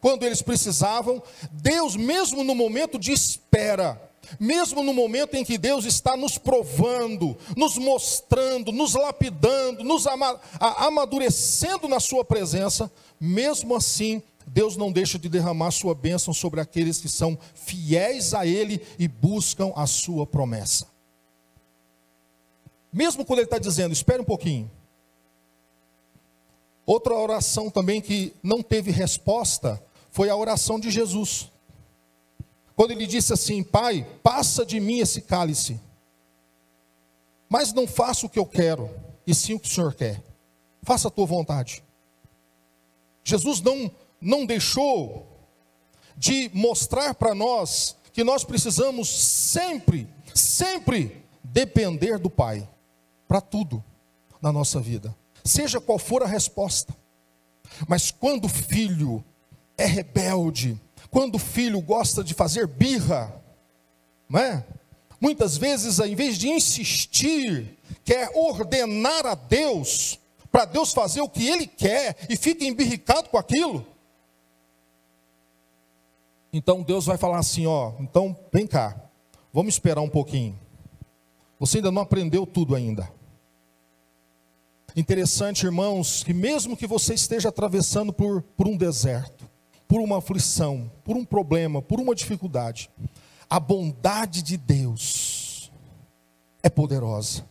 quando 0.00 0.24
eles 0.24 0.42
precisavam, 0.42 1.22
Deus, 1.50 1.96
mesmo 1.96 2.44
no 2.44 2.54
momento 2.54 2.98
de 2.98 3.10
espera, 3.10 3.98
mesmo 4.38 4.82
no 4.82 4.92
momento 4.92 5.34
em 5.34 5.42
que 5.44 5.56
Deus 5.56 5.86
está 5.86 6.14
nos 6.14 6.36
provando, 6.36 7.34
nos 7.56 7.78
mostrando, 7.78 8.70
nos 8.70 8.92
lapidando, 8.92 9.82
nos 9.82 10.04
amadurecendo 10.60 11.88
na 11.88 12.00
Sua 12.00 12.22
presença, 12.22 12.92
mesmo 13.18 13.74
assim, 13.74 14.22
Deus 14.54 14.76
não 14.76 14.92
deixa 14.92 15.18
de 15.18 15.28
derramar 15.28 15.72
Sua 15.72 15.96
bênção 15.96 16.32
sobre 16.32 16.60
aqueles 16.60 17.00
que 17.00 17.08
são 17.08 17.36
fiéis 17.56 18.32
a 18.32 18.46
Ele 18.46 18.80
e 19.00 19.08
buscam 19.08 19.72
a 19.74 19.84
Sua 19.84 20.24
promessa. 20.24 20.86
Mesmo 22.92 23.24
quando 23.24 23.40
Ele 23.40 23.46
está 23.46 23.58
dizendo, 23.58 23.92
espere 23.92 24.22
um 24.22 24.24
pouquinho. 24.24 24.70
Outra 26.86 27.14
oração 27.14 27.68
também 27.68 28.00
que 28.00 28.32
não 28.44 28.62
teve 28.62 28.92
resposta 28.92 29.82
foi 30.12 30.30
a 30.30 30.36
oração 30.36 30.78
de 30.78 30.88
Jesus. 30.88 31.50
Quando 32.76 32.92
ele 32.92 33.08
disse 33.08 33.32
assim: 33.32 33.60
Pai, 33.60 34.06
passa 34.22 34.64
de 34.64 34.78
mim 34.78 35.00
esse 35.00 35.20
cálice, 35.22 35.80
mas 37.48 37.72
não 37.72 37.88
faça 37.88 38.24
o 38.24 38.30
que 38.30 38.38
eu 38.38 38.46
quero, 38.46 38.88
e 39.26 39.34
sim 39.34 39.54
o 39.54 39.58
que 39.58 39.66
o 39.66 39.72
Senhor 39.72 39.94
quer. 39.94 40.22
Faça 40.80 41.08
a 41.08 41.10
tua 41.10 41.26
vontade. 41.26 41.82
Jesus 43.24 43.60
não, 43.60 43.90
não 44.20 44.46
deixou 44.46 45.26
de 46.16 46.50
mostrar 46.54 47.14
para 47.14 47.34
nós 47.34 47.96
que 48.12 48.22
nós 48.22 48.44
precisamos 48.44 49.08
sempre, 49.08 50.08
sempre 50.34 51.24
depender 51.42 52.18
do 52.18 52.30
Pai 52.30 52.68
para 53.26 53.40
tudo 53.40 53.82
na 54.40 54.52
nossa 54.52 54.80
vida, 54.80 55.14
seja 55.44 55.80
qual 55.80 55.98
for 55.98 56.22
a 56.22 56.26
resposta. 56.26 56.94
Mas 57.88 58.10
quando 58.10 58.44
o 58.44 58.48
filho 58.48 59.24
é 59.76 59.84
rebelde, 59.84 60.80
quando 61.10 61.36
o 61.36 61.38
filho 61.38 61.80
gosta 61.80 62.22
de 62.22 62.34
fazer 62.34 62.66
birra, 62.66 63.34
não 64.28 64.40
é? 64.40 64.64
Muitas 65.20 65.56
vezes, 65.56 66.00
ao 66.00 66.06
invés 66.06 66.36
de 66.36 66.48
insistir, 66.48 67.78
quer 68.04 68.30
ordenar 68.34 69.26
a 69.26 69.34
Deus, 69.34 70.18
para 70.52 70.66
Deus 70.66 70.92
fazer 70.92 71.20
o 71.20 71.28
que 71.28 71.48
ele 71.48 71.66
quer 71.66 72.16
e 72.28 72.36
fica 72.36 72.64
embirricado 72.64 73.28
com 73.28 73.38
aquilo. 73.38 73.86
Então 76.56 76.84
Deus 76.84 77.04
vai 77.04 77.18
falar 77.18 77.40
assim: 77.40 77.66
ó, 77.66 77.94
então 77.98 78.36
vem 78.52 78.64
cá, 78.64 78.96
vamos 79.52 79.74
esperar 79.74 80.00
um 80.00 80.08
pouquinho. 80.08 80.56
Você 81.58 81.78
ainda 81.78 81.90
não 81.90 82.02
aprendeu 82.02 82.46
tudo 82.46 82.76
ainda. 82.76 83.10
Interessante, 84.94 85.66
irmãos, 85.66 86.22
que 86.22 86.32
mesmo 86.32 86.76
que 86.76 86.86
você 86.86 87.14
esteja 87.14 87.48
atravessando 87.48 88.12
por, 88.12 88.40
por 88.40 88.68
um 88.68 88.76
deserto, 88.76 89.50
por 89.88 90.00
uma 90.00 90.18
aflição, 90.18 90.88
por 91.02 91.16
um 91.16 91.24
problema, 91.24 91.82
por 91.82 91.98
uma 91.98 92.14
dificuldade, 92.14 92.88
a 93.50 93.58
bondade 93.58 94.40
de 94.40 94.56
Deus 94.56 95.72
é 96.62 96.70
poderosa. 96.70 97.44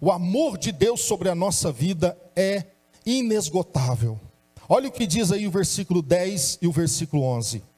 O 0.00 0.10
amor 0.10 0.58
de 0.58 0.72
Deus 0.72 1.02
sobre 1.02 1.28
a 1.28 1.36
nossa 1.36 1.70
vida 1.70 2.18
é 2.34 2.66
inesgotável. 3.06 4.18
Olha 4.68 4.88
o 4.88 4.92
que 4.92 5.06
diz 5.06 5.30
aí 5.30 5.46
o 5.46 5.50
versículo 5.52 6.02
10 6.02 6.58
e 6.62 6.66
o 6.66 6.72
versículo 6.72 7.22
11. 7.22 7.69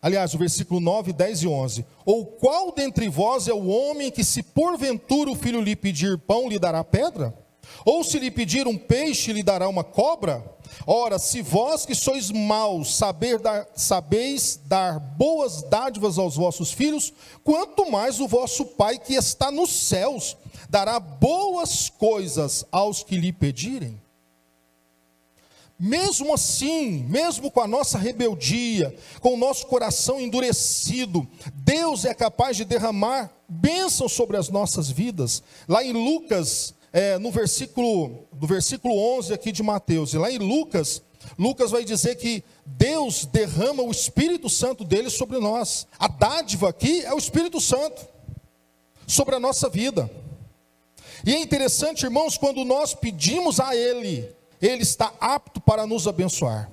Aliás, 0.00 0.32
o 0.32 0.38
versículo 0.38 0.80
9, 0.80 1.12
10 1.12 1.42
e 1.42 1.48
11. 1.48 1.86
Ou 2.04 2.24
qual 2.26 2.72
dentre 2.72 3.08
vós 3.08 3.48
é 3.48 3.52
o 3.52 3.66
homem 3.66 4.10
que, 4.10 4.22
se 4.22 4.42
porventura 4.42 5.30
o 5.30 5.34
filho 5.34 5.60
lhe 5.60 5.74
pedir 5.74 6.18
pão, 6.18 6.48
lhe 6.48 6.58
dará 6.58 6.84
pedra? 6.84 7.34
Ou 7.84 8.02
se 8.02 8.18
lhe 8.18 8.30
pedir 8.30 8.66
um 8.66 8.76
peixe, 8.76 9.32
lhe 9.32 9.42
dará 9.42 9.68
uma 9.68 9.84
cobra? 9.84 10.44
Ora, 10.86 11.18
se 11.18 11.42
vós 11.42 11.84
que 11.84 11.94
sois 11.94 12.30
maus 12.30 12.96
saber 12.96 13.38
dar, 13.38 13.66
sabeis 13.74 14.60
dar 14.64 14.98
boas 14.98 15.62
dádivas 15.62 16.18
aos 16.18 16.36
vossos 16.36 16.70
filhos, 16.70 17.12
quanto 17.42 17.90
mais 17.90 18.20
o 18.20 18.28
vosso 18.28 18.64
Pai 18.64 18.98
que 18.98 19.14
está 19.14 19.50
nos 19.50 19.70
céus 19.70 20.36
dará 20.68 21.00
boas 21.00 21.88
coisas 21.88 22.64
aos 22.70 23.02
que 23.02 23.16
lhe 23.16 23.32
pedirem. 23.32 24.00
Mesmo 25.78 26.34
assim, 26.34 27.04
mesmo 27.04 27.50
com 27.50 27.60
a 27.60 27.68
nossa 27.68 27.98
rebeldia, 27.98 28.94
com 29.20 29.34
o 29.34 29.36
nosso 29.36 29.66
coração 29.66 30.20
endurecido, 30.20 31.26
Deus 31.54 32.04
é 32.04 32.12
capaz 32.12 32.56
de 32.56 32.64
derramar 32.64 33.30
bênção 33.48 34.08
sobre 34.08 34.36
as 34.36 34.48
nossas 34.48 34.90
vidas. 34.90 35.42
Lá 35.68 35.84
em 35.84 35.92
Lucas 35.92 36.74
é, 36.92 37.18
no 37.18 37.30
versículo, 37.30 38.26
do 38.32 38.46
versículo 38.46 38.98
11 39.18 39.32
aqui 39.32 39.52
de 39.52 39.62
Mateus, 39.62 40.12
e 40.14 40.18
lá 40.18 40.30
em 40.30 40.38
Lucas, 40.38 41.02
Lucas 41.38 41.70
vai 41.70 41.84
dizer 41.84 42.16
que 42.16 42.42
Deus 42.64 43.24
derrama 43.24 43.82
o 43.82 43.90
Espírito 43.90 44.48
Santo 44.48 44.84
dele 44.84 45.10
sobre 45.10 45.38
nós. 45.38 45.86
A 45.98 46.08
dádiva 46.08 46.68
aqui 46.68 47.02
é 47.02 47.12
o 47.12 47.18
Espírito 47.18 47.60
Santo 47.60 48.06
sobre 49.06 49.34
a 49.34 49.40
nossa 49.40 49.68
vida. 49.68 50.10
E 51.24 51.34
é 51.34 51.40
interessante, 51.40 52.04
irmãos, 52.04 52.38
quando 52.38 52.64
nós 52.64 52.94
pedimos 52.94 53.60
a 53.60 53.74
Ele, 53.74 54.28
Ele 54.60 54.82
está 54.82 55.12
apto 55.20 55.60
para 55.60 55.86
nos 55.86 56.06
abençoar, 56.08 56.70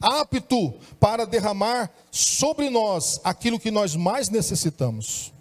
apto 0.00 0.74
para 0.98 1.26
derramar 1.26 1.90
sobre 2.10 2.68
nós 2.68 3.20
aquilo 3.22 3.60
que 3.60 3.70
nós 3.70 3.94
mais 3.94 4.28
necessitamos. 4.28 5.32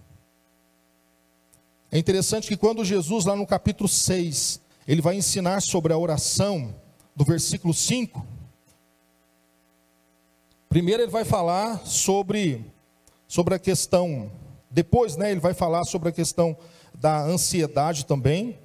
É 1.92 1.98
interessante 1.98 2.48
que 2.48 2.58
quando 2.58 2.84
Jesus, 2.84 3.26
lá 3.26 3.36
no 3.36 3.48
capítulo 3.48 3.88
6, 3.88 4.60
ele 4.88 5.02
vai 5.02 5.16
ensinar 5.16 5.62
sobre 5.62 5.94
a 5.94 5.98
oração, 5.98 6.76
do 7.16 7.24
versículo 7.24 7.74
5, 7.74 8.26
primeiro 10.68 11.04
ele 11.04 11.12
vai 11.12 11.24
falar 11.24 11.86
sobre, 11.86 12.66
sobre 13.28 13.56
a 13.56 13.60
questão, 13.60 14.30
depois 14.70 15.16
né, 15.16 15.32
ele 15.32 15.40
vai 15.40 15.54
falar 15.54 15.86
sobre 15.86 16.10
a 16.10 16.12
questão 16.12 16.58
da 16.94 17.24
ansiedade 17.24 18.06
também, 18.06 18.60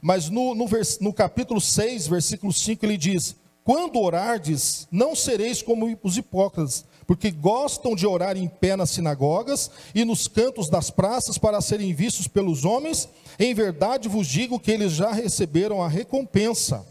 mas 0.00 0.28
no, 0.28 0.54
no, 0.54 0.66
vers, 0.66 0.98
no 1.00 1.12
capítulo 1.12 1.60
6, 1.60 2.06
versículo 2.06 2.52
5, 2.52 2.84
ele 2.84 2.96
diz: 2.96 3.36
Quando 3.64 4.00
orardes, 4.00 4.88
não 4.90 5.14
sereis 5.14 5.62
como 5.62 5.98
os 6.02 6.16
hipócritas, 6.16 6.84
porque 7.06 7.30
gostam 7.30 7.96
de 7.96 8.06
orar 8.06 8.36
em 8.36 8.46
pé 8.46 8.76
nas 8.76 8.90
sinagogas 8.90 9.70
e 9.94 10.04
nos 10.04 10.28
cantos 10.28 10.70
das 10.70 10.90
praças 10.90 11.36
para 11.36 11.60
serem 11.60 11.92
vistos 11.92 12.28
pelos 12.28 12.64
homens. 12.64 13.08
Em 13.38 13.52
verdade 13.52 14.08
vos 14.08 14.26
digo 14.26 14.60
que 14.60 14.70
eles 14.70 14.92
já 14.92 15.10
receberam 15.10 15.82
a 15.82 15.88
recompensa. 15.88 16.86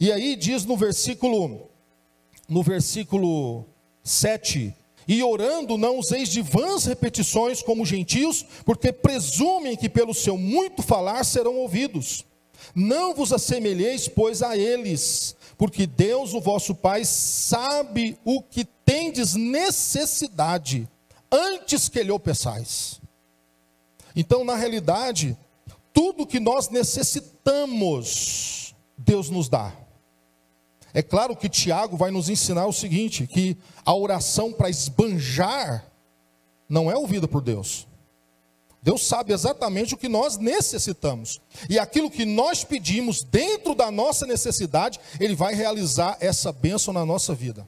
E 0.00 0.10
aí 0.10 0.34
diz 0.34 0.64
no 0.64 0.76
versículo 0.76 1.68
no 2.48 2.62
versículo 2.62 3.66
7, 4.02 4.74
e 5.06 5.22
orando 5.22 5.76
não 5.76 5.98
useis 5.98 6.28
de 6.28 6.42
vãs 6.42 6.84
repetições 6.84 7.62
como 7.62 7.84
gentios, 7.84 8.44
porque 8.64 8.92
presumem 8.92 9.76
que 9.76 9.88
pelo 9.88 10.14
seu 10.14 10.36
muito 10.36 10.82
falar 10.82 11.24
serão 11.24 11.56
ouvidos. 11.56 12.24
Não 12.74 13.14
vos 13.14 13.32
assemelheis, 13.32 14.08
pois, 14.08 14.42
a 14.42 14.56
eles, 14.56 15.36
porque 15.56 15.86
Deus, 15.86 16.34
o 16.34 16.40
vosso 16.40 16.74
Pai, 16.74 17.04
sabe 17.04 18.18
o 18.24 18.42
que 18.42 18.64
tendes 18.64 19.34
necessidade, 19.34 20.88
antes 21.30 21.88
que 21.88 22.02
lhe 22.02 22.10
o 22.10 22.18
peçais. 22.18 23.00
Então, 24.16 24.44
na 24.44 24.54
realidade, 24.54 25.36
tudo 25.92 26.26
que 26.26 26.40
nós 26.40 26.70
necessitamos, 26.70 28.74
Deus 28.96 29.28
nos 29.28 29.48
dá. 29.48 29.72
É 30.94 31.02
claro 31.02 31.34
que 31.34 31.48
Tiago 31.48 31.96
vai 31.96 32.12
nos 32.12 32.28
ensinar 32.28 32.66
o 32.66 32.72
seguinte: 32.72 33.26
que 33.26 33.56
a 33.84 33.92
oração 33.92 34.52
para 34.52 34.70
esbanjar 34.70 35.84
não 36.68 36.88
é 36.88 36.96
ouvida 36.96 37.26
por 37.26 37.42
Deus. 37.42 37.88
Deus 38.80 39.02
sabe 39.02 39.32
exatamente 39.32 39.94
o 39.94 39.96
que 39.96 40.08
nós 40.08 40.36
necessitamos. 40.36 41.40
E 41.68 41.78
aquilo 41.78 42.10
que 42.10 42.24
nós 42.24 42.62
pedimos 42.62 43.22
dentro 43.22 43.74
da 43.74 43.90
nossa 43.90 44.26
necessidade, 44.26 45.00
Ele 45.18 45.34
vai 45.34 45.54
realizar 45.54 46.18
essa 46.20 46.52
bênção 46.52 46.92
na 46.92 47.04
nossa 47.04 47.34
vida. 47.34 47.66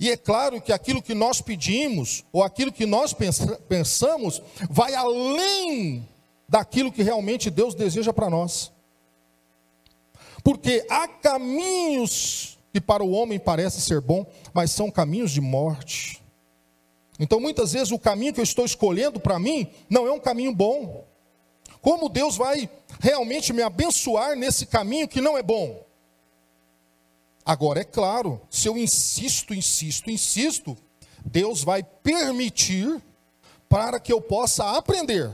E 0.00 0.10
é 0.10 0.16
claro 0.16 0.60
que 0.60 0.72
aquilo 0.72 1.00
que 1.00 1.14
nós 1.14 1.40
pedimos, 1.40 2.24
ou 2.32 2.42
aquilo 2.42 2.72
que 2.72 2.84
nós 2.84 3.14
pensamos, 3.68 4.42
vai 4.68 4.94
além 4.94 6.06
daquilo 6.48 6.92
que 6.92 7.02
realmente 7.02 7.50
Deus 7.50 7.74
deseja 7.74 8.12
para 8.12 8.28
nós. 8.28 8.72
Porque 10.48 10.86
há 10.88 11.06
caminhos 11.06 12.58
que 12.72 12.80
para 12.80 13.04
o 13.04 13.10
homem 13.10 13.38
parecem 13.38 13.82
ser 13.82 14.00
bom, 14.00 14.24
mas 14.54 14.70
são 14.70 14.90
caminhos 14.90 15.30
de 15.30 15.42
morte. 15.42 16.22
Então, 17.20 17.38
muitas 17.38 17.74
vezes, 17.74 17.92
o 17.92 17.98
caminho 17.98 18.32
que 18.32 18.40
eu 18.40 18.44
estou 18.44 18.64
escolhendo 18.64 19.20
para 19.20 19.38
mim 19.38 19.70
não 19.90 20.06
é 20.06 20.10
um 20.10 20.18
caminho 20.18 20.54
bom. 20.54 21.04
Como 21.82 22.08
Deus 22.08 22.38
vai 22.38 22.66
realmente 22.98 23.52
me 23.52 23.60
abençoar 23.60 24.36
nesse 24.36 24.64
caminho 24.64 25.06
que 25.06 25.20
não 25.20 25.36
é 25.36 25.42
bom? 25.42 25.84
Agora, 27.44 27.80
é 27.80 27.84
claro, 27.84 28.40
se 28.48 28.68
eu 28.68 28.78
insisto, 28.78 29.52
insisto, 29.52 30.10
insisto, 30.10 30.78
Deus 31.26 31.62
vai 31.62 31.82
permitir 31.82 33.02
para 33.68 34.00
que 34.00 34.10
eu 34.10 34.22
possa 34.22 34.78
aprender. 34.78 35.30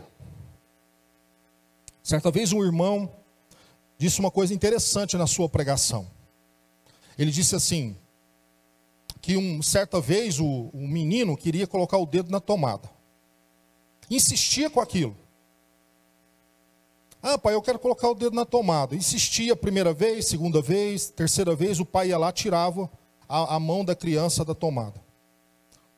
Certa 2.03 2.33
vez, 2.33 2.53
um 2.53 2.65
irmão 2.65 3.09
disse 3.99 4.21
uma 4.21 4.31
coisa 4.31 4.55
interessante 4.55 5.17
na 5.17 5.27
sua 5.27 5.49
pregação. 5.49 6.07
Ele 7.19 7.31
disse 7.31 7.55
assim: 7.55 7.97
que 9.25 9.39
um, 9.39 9.63
certa 9.63 10.03
vez 10.03 10.39
o, 10.39 10.69
o 10.71 10.87
menino 10.87 11.35
queria 11.35 11.67
colocar 11.67 11.97
o 11.97 12.05
dedo 12.05 12.31
na 12.31 12.41
tomada. 12.41 12.91
Insistia 14.11 14.69
com 14.69 14.81
aquilo. 14.81 15.17
Ah, 17.23 17.39
pai, 17.39 17.55
eu 17.55 17.63
quero 17.63 17.79
colocar 17.79 18.11
o 18.11 18.15
dedo 18.15 18.37
na 18.37 18.45
tomada. 18.45 18.95
Insistia 18.95 19.55
a 19.55 19.57
primeira 19.57 19.95
vez, 19.95 20.27
segunda 20.27 20.61
vez, 20.61 21.09
terceira 21.09 21.57
vez, 21.57 21.81
o 21.81 21.87
pai 21.87 22.09
ia 22.09 22.19
lá, 22.19 22.31
tirava 22.31 22.91
a, 23.27 23.55
a 23.55 23.59
mão 23.59 23.83
da 23.83 23.95
criança 23.95 24.45
da 24.45 24.55
tomada. 24.55 25.03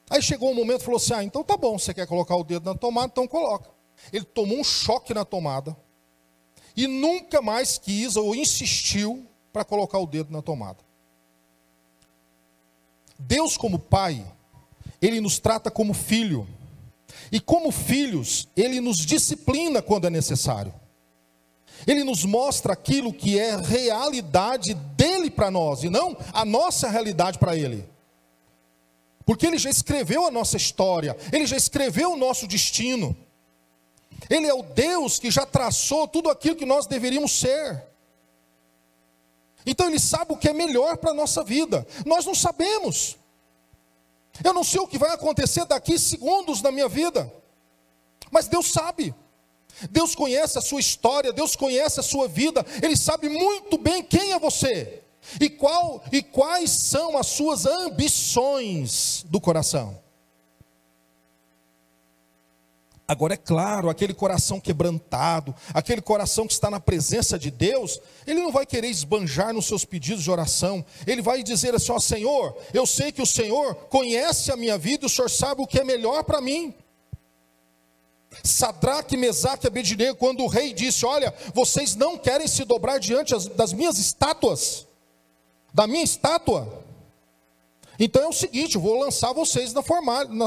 Aí 0.08 0.22
chegou 0.22 0.52
um 0.52 0.54
momento 0.54 0.82
e 0.82 0.84
falou 0.84 0.98
assim: 0.98 1.14
Ah, 1.14 1.24
então 1.24 1.42
tá 1.42 1.56
bom, 1.56 1.76
você 1.76 1.92
quer 1.92 2.06
colocar 2.06 2.36
o 2.36 2.44
dedo 2.44 2.64
na 2.64 2.76
tomada, 2.76 3.08
então 3.08 3.26
coloca. 3.26 3.68
Ele 4.12 4.24
tomou 4.24 4.56
um 4.56 4.62
choque 4.62 5.12
na 5.12 5.24
tomada 5.24 5.76
e 6.76 6.86
nunca 6.86 7.40
mais 7.40 7.78
quis 7.78 8.16
ou 8.16 8.34
insistiu 8.34 9.26
para 9.52 9.64
colocar 9.64 9.98
o 9.98 10.06
dedo 10.06 10.32
na 10.32 10.42
tomada. 10.42 10.78
Deus, 13.18 13.56
como 13.56 13.78
Pai, 13.78 14.24
Ele 15.00 15.20
nos 15.20 15.38
trata 15.38 15.70
como 15.70 15.94
filho. 15.94 16.46
E 17.32 17.40
como 17.40 17.72
filhos, 17.72 18.46
Ele 18.54 18.80
nos 18.80 18.98
disciplina 18.98 19.80
quando 19.80 20.06
é 20.06 20.10
necessário. 20.10 20.72
Ele 21.86 22.04
nos 22.04 22.24
mostra 22.24 22.72
aquilo 22.72 23.12
que 23.12 23.38
é 23.38 23.56
realidade 23.56 24.74
dele 24.74 25.30
para 25.30 25.50
nós 25.50 25.82
e 25.82 25.88
não 25.88 26.16
a 26.32 26.44
nossa 26.44 26.88
realidade 26.88 27.38
para 27.38 27.56
ele. 27.56 27.86
Porque 29.24 29.46
ele 29.46 29.58
já 29.58 29.68
escreveu 29.68 30.24
a 30.24 30.30
nossa 30.30 30.56
história, 30.56 31.16
ele 31.32 31.46
já 31.46 31.56
escreveu 31.56 32.12
o 32.12 32.16
nosso 32.16 32.46
destino. 32.46 33.16
Ele 34.28 34.46
é 34.46 34.54
o 34.54 34.62
Deus 34.62 35.18
que 35.18 35.30
já 35.30 35.46
traçou 35.46 36.08
tudo 36.08 36.30
aquilo 36.30 36.56
que 36.56 36.66
nós 36.66 36.86
deveríamos 36.86 37.32
ser. 37.32 37.84
Então 39.64 39.88
ele 39.88 39.98
sabe 39.98 40.32
o 40.32 40.36
que 40.36 40.48
é 40.48 40.52
melhor 40.52 40.96
para 40.96 41.10
a 41.10 41.14
nossa 41.14 41.42
vida. 41.42 41.86
Nós 42.04 42.24
não 42.24 42.34
sabemos. 42.34 43.16
Eu 44.44 44.52
não 44.52 44.62
sei 44.62 44.80
o 44.80 44.86
que 44.86 44.98
vai 44.98 45.10
acontecer 45.10 45.64
daqui 45.64 45.98
segundos 45.98 46.62
na 46.62 46.70
minha 46.70 46.88
vida. 46.88 47.32
Mas 48.30 48.48
Deus 48.48 48.70
sabe. 48.70 49.14
Deus 49.90 50.14
conhece 50.14 50.58
a 50.58 50.62
sua 50.62 50.80
história, 50.80 51.32
Deus 51.32 51.54
conhece 51.54 52.00
a 52.00 52.02
sua 52.02 52.26
vida, 52.26 52.64
Ele 52.82 52.96
sabe 52.96 53.28
muito 53.28 53.76
bem 53.76 54.02
quem 54.02 54.32
é 54.32 54.38
você 54.38 55.02
e 55.38 55.50
qual 55.50 56.02
e 56.10 56.22
quais 56.22 56.70
são 56.70 57.18
as 57.18 57.26
suas 57.26 57.66
ambições 57.66 59.24
do 59.28 59.40
coração. 59.40 60.05
Agora 63.08 63.34
é 63.34 63.36
claro, 63.36 63.88
aquele 63.88 64.12
coração 64.12 64.58
quebrantado, 64.58 65.54
aquele 65.72 66.00
coração 66.00 66.44
que 66.44 66.52
está 66.52 66.68
na 66.68 66.80
presença 66.80 67.38
de 67.38 67.52
Deus, 67.52 68.00
ele 68.26 68.40
não 68.40 68.50
vai 68.50 68.66
querer 68.66 68.88
esbanjar 68.88 69.54
nos 69.54 69.66
seus 69.66 69.84
pedidos 69.84 70.24
de 70.24 70.30
oração. 70.30 70.84
Ele 71.06 71.22
vai 71.22 71.40
dizer 71.44 71.72
assim: 71.72 71.92
ó 71.92 72.00
Senhor, 72.00 72.56
eu 72.74 72.84
sei 72.84 73.12
que 73.12 73.22
o 73.22 73.26
Senhor 73.26 73.76
conhece 73.90 74.50
a 74.50 74.56
minha 74.56 74.76
vida, 74.76 75.06
o 75.06 75.08
Senhor 75.08 75.30
sabe 75.30 75.62
o 75.62 75.66
que 75.66 75.78
é 75.78 75.84
melhor 75.84 76.24
para 76.24 76.40
mim. 76.40 76.74
Sadraque, 78.42 79.16
Mesaque 79.16 79.66
e 79.66 79.68
Abednego, 79.68 80.16
quando 80.16 80.42
o 80.42 80.48
rei 80.48 80.72
disse: 80.72 81.06
Olha, 81.06 81.32
vocês 81.54 81.94
não 81.94 82.18
querem 82.18 82.48
se 82.48 82.64
dobrar 82.64 82.98
diante 82.98 83.32
das 83.50 83.72
minhas 83.72 83.98
estátuas, 83.98 84.84
da 85.72 85.86
minha 85.86 86.02
estátua. 86.02 86.84
Então 88.00 88.22
é 88.22 88.28
o 88.28 88.32
seguinte: 88.32 88.74
eu 88.74 88.80
vou 88.80 88.98
lançar 88.98 89.32
vocês 89.32 89.72
na 89.72 89.82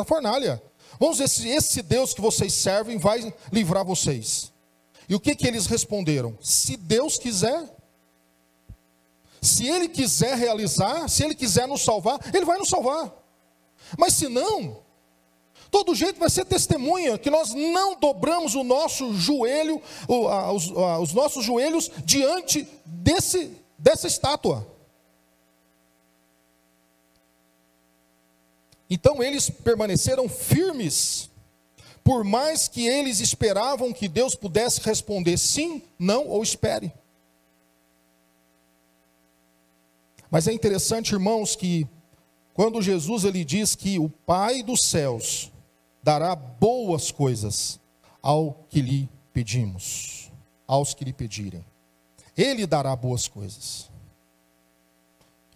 fornalha. 0.04 0.62
Vamos 1.00 1.18
se 1.32 1.48
esse 1.48 1.82
Deus 1.82 2.14
que 2.14 2.20
vocês 2.20 2.52
servem 2.54 2.98
vai 2.98 3.34
livrar 3.52 3.86
vocês. 3.86 4.52
E 5.08 5.16
o 5.16 5.20
que, 5.20 5.34
que 5.34 5.48
eles 5.48 5.66
responderam? 5.66 6.38
Se 6.42 6.76
Deus 6.76 7.18
quiser, 7.18 7.64
se 9.42 9.66
Ele 9.66 9.88
quiser 9.88 10.36
realizar, 10.38 11.08
se 11.08 11.24
Ele 11.24 11.34
quiser 11.34 11.68
nos 11.68 11.82
salvar, 11.82 12.20
Ele 12.34 12.46
vai 12.46 12.58
nos 12.58 12.70
salvar. 12.70 13.12
Mas 13.98 14.14
se 14.14 14.28
não, 14.28 14.78
todo 15.72 15.96
jeito 15.96 16.20
vai 16.20 16.30
ser 16.30 16.46
testemunha 16.46 17.18
que 17.18 17.30
nós 17.30 17.54
não 17.54 17.98
dobramos 17.98 18.54
o 18.54 18.64
nosso 18.64 19.14
joelho, 19.16 19.82
os, 20.08 20.70
os 21.02 21.14
nossos 21.14 21.46
joelhos 21.46 21.90
diante 22.04 22.68
desse, 22.86 23.52
dessa 23.78 24.06
estátua. 24.06 24.68
Então 28.90 29.22
eles 29.22 29.50
permaneceram 29.50 30.28
firmes, 30.28 31.30
por 32.04 32.24
mais 32.24 32.68
que 32.68 32.88
eles 32.88 33.20
esperavam 33.20 33.94
que 33.94 34.08
Deus 34.08 34.34
pudesse 34.34 34.82
responder 34.82 35.38
sim, 35.38 35.84
não 35.98 36.28
ou 36.28 36.42
espere. 36.42 36.92
Mas 40.32 40.48
é 40.48 40.54
interessante, 40.54 41.14
irmãos, 41.14 41.56
que 41.56 41.88
quando 42.54 42.82
Jesus 42.82 43.24
ele 43.24 43.46
diz 43.46 43.76
que 43.76 44.00
o 44.00 44.10
Pai 44.10 44.64
dos 44.64 44.84
céus 44.84 45.52
dará 46.04 46.36
boas 46.36 47.12
coisas 47.12 47.80
ao 48.22 48.66
que 48.70 48.82
lhe 48.82 49.10
pedimos, 49.34 50.32
aos 50.68 50.94
que 50.94 51.06
lhe 51.06 51.14
pedirem. 51.14 51.64
Ele 52.36 52.66
dará 52.66 52.96
boas 52.96 53.28
coisas. 53.28 53.90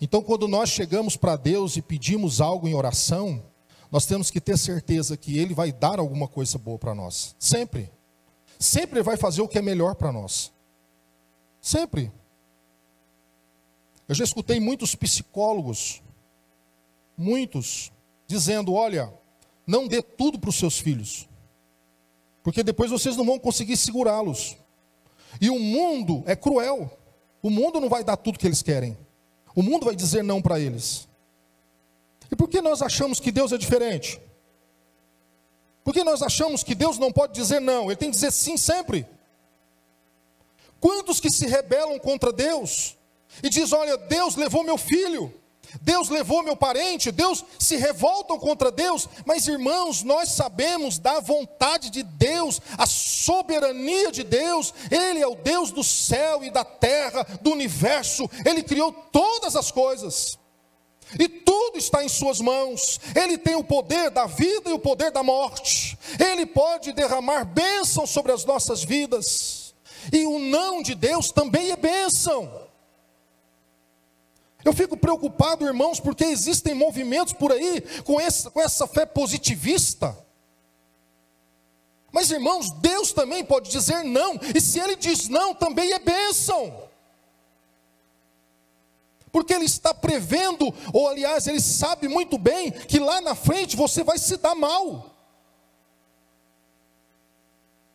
Então, 0.02 0.22
quando 0.22 0.48
nós 0.48 0.70
chegamos 0.70 1.16
para 1.16 1.36
Deus 1.36 1.78
e 1.78 1.82
pedimos 1.82 2.42
algo 2.42 2.68
em 2.68 2.74
oração, 2.74 3.44
nós 3.92 4.06
temos 4.06 4.32
que 4.32 4.42
ter 4.42 4.58
certeza 4.58 5.16
que 5.16 5.38
Ele 5.38 5.54
vai 5.54 5.72
dar 5.72 6.00
alguma 6.00 6.28
coisa 6.28 6.58
boa 6.58 6.80
para 6.80 6.96
nós. 6.96 7.36
Sempre. 7.38 7.92
sempre 8.60 9.02
vai 9.04 9.16
fazer 9.18 9.42
o 9.42 9.48
que 9.48 9.58
é 9.58 9.62
melhor 9.62 9.96
para 9.96 10.12
nós. 10.12 10.52
Sempre. 11.62 12.12
Eu 14.08 14.16
já 14.16 14.24
escutei 14.24 14.60
muitos 14.60 14.96
psicólogos, 14.96 16.02
muitos, 17.18 17.92
dizendo: 18.28 18.74
olha, 18.74 19.14
não 19.66 19.88
dê 19.88 20.02
tudo 20.02 20.40
para 20.40 20.50
os 20.50 20.56
seus 20.56 20.78
filhos, 20.80 21.30
porque 22.44 22.64
depois 22.64 22.92
vocês 22.92 23.16
não 23.16 23.26
vão 23.26 23.40
conseguir 23.40 23.78
segurá-los. 23.78 24.58
E 25.40 25.50
o 25.50 25.60
mundo 25.60 26.24
é 26.26 26.36
cruel, 26.36 26.92
o 27.42 27.50
mundo 27.50 27.80
não 27.80 27.90
vai 27.90 28.04
dar 28.04 28.18
tudo 28.18 28.38
que 28.38 28.48
eles 28.48 28.62
querem, 28.62 28.98
o 29.56 29.62
mundo 29.62 29.86
vai 29.86 29.96
dizer 29.96 30.24
não 30.24 30.42
para 30.42 30.60
eles. 30.60 31.08
E 32.32 32.36
por 32.36 32.48
que 32.48 32.62
nós 32.62 32.82
achamos 32.82 33.20
que 33.20 33.32
Deus 33.32 33.52
é 33.52 33.58
diferente? 33.58 34.20
Porque 35.84 36.04
nós 36.04 36.22
achamos 36.22 36.64
que 36.64 36.74
Deus 36.74 36.98
não 36.98 37.12
pode 37.12 37.34
dizer 37.34 37.60
não, 37.60 37.86
Ele 37.86 37.96
tem 37.96 38.10
que 38.10 38.16
dizer 38.16 38.32
sim 38.32 38.58
sempre. 38.58 39.06
Quantos 40.80 41.20
que 41.20 41.30
se 41.30 41.46
rebelam 41.46 42.00
contra 42.00 42.32
Deus 42.32 42.98
e 43.42 43.50
diz: 43.50 43.72
Olha, 43.72 43.98
Deus 43.98 44.36
levou 44.36 44.64
meu 44.64 44.78
filho, 44.78 45.34
Deus 45.82 46.10
levou 46.10 46.44
meu 46.44 46.56
parente, 46.56 47.12
Deus 47.12 47.44
se 47.60 47.76
revoltam 47.76 48.38
contra 48.38 48.72
Deus, 48.72 49.08
mas 49.26 49.48
irmãos, 49.48 50.04
nós 50.04 50.30
sabemos 50.30 51.00
da 51.00 51.20
vontade 51.20 51.90
de 51.90 52.04
Deus, 52.04 52.62
a 52.78 52.86
soberania 52.86 54.12
de 54.12 54.24
Deus, 54.24 54.74
Ele 54.92 55.20
é 55.20 55.28
o 55.28 55.36
Deus 55.36 55.72
do 55.72 55.84
céu 55.84 56.44
e 56.44 56.52
da 56.52 56.64
terra, 56.64 57.24
do 57.42 57.52
universo, 57.52 58.30
Ele 58.46 58.62
criou 58.64 58.92
todas 58.92 59.56
as 59.56 59.72
coisas. 59.72 60.38
E 61.20 61.28
tudo 61.28 61.78
está 61.78 62.04
em 62.04 62.10
Suas 62.10 62.40
mãos. 62.40 63.00
Ele 63.16 63.38
tem 63.38 63.56
o 63.56 63.64
poder 63.64 64.10
da 64.10 64.26
vida 64.26 64.70
e 64.70 64.74
o 64.74 64.80
poder 64.80 65.12
da 65.12 65.22
morte. 65.22 65.98
Ele 66.20 66.46
pode 66.46 66.92
derramar 66.92 67.46
bênção 67.46 68.08
sobre 68.08 68.32
as 68.32 68.46
nossas 68.46 68.84
vidas. 68.84 69.76
E 70.12 70.26
o 70.26 70.40
não 70.40 70.82
de 70.82 70.96
Deus 70.96 71.32
também 71.32 71.72
é 71.72 71.76
bênção. 71.76 72.63
Eu 74.64 74.74
fico 74.74 74.96
preocupado, 74.96 75.66
irmãos, 75.66 76.00
porque 76.00 76.24
existem 76.24 76.74
movimentos 76.74 77.34
por 77.34 77.52
aí 77.52 77.82
com 78.04 78.20
essa, 78.20 78.50
com 78.50 78.62
essa 78.62 78.88
fé 78.88 79.06
positivista. 79.06 80.18
Mas, 82.12 82.32
irmãos, 82.32 82.70
Deus 82.72 83.12
também 83.12 83.44
pode 83.44 83.70
dizer 83.70 84.04
não, 84.04 84.40
e 84.56 84.62
se 84.62 84.80
Ele 84.80 84.96
diz 84.96 85.28
não, 85.28 85.54
também 85.54 85.92
é 85.92 86.00
bênção. 86.00 86.90
Porque 89.32 89.54
Ele 89.54 89.66
está 89.66 89.94
prevendo, 89.94 90.72
ou 90.94 91.10
aliás, 91.10 91.48
Ele 91.48 91.60
sabe 91.60 92.08
muito 92.08 92.38
bem 92.38 92.72
que 92.72 93.00
lá 93.00 93.20
na 93.20 93.34
frente 93.34 93.76
você 93.76 94.04
vai 94.04 94.18
se 94.18 94.38
dar 94.38 94.54
mal. 94.54 95.10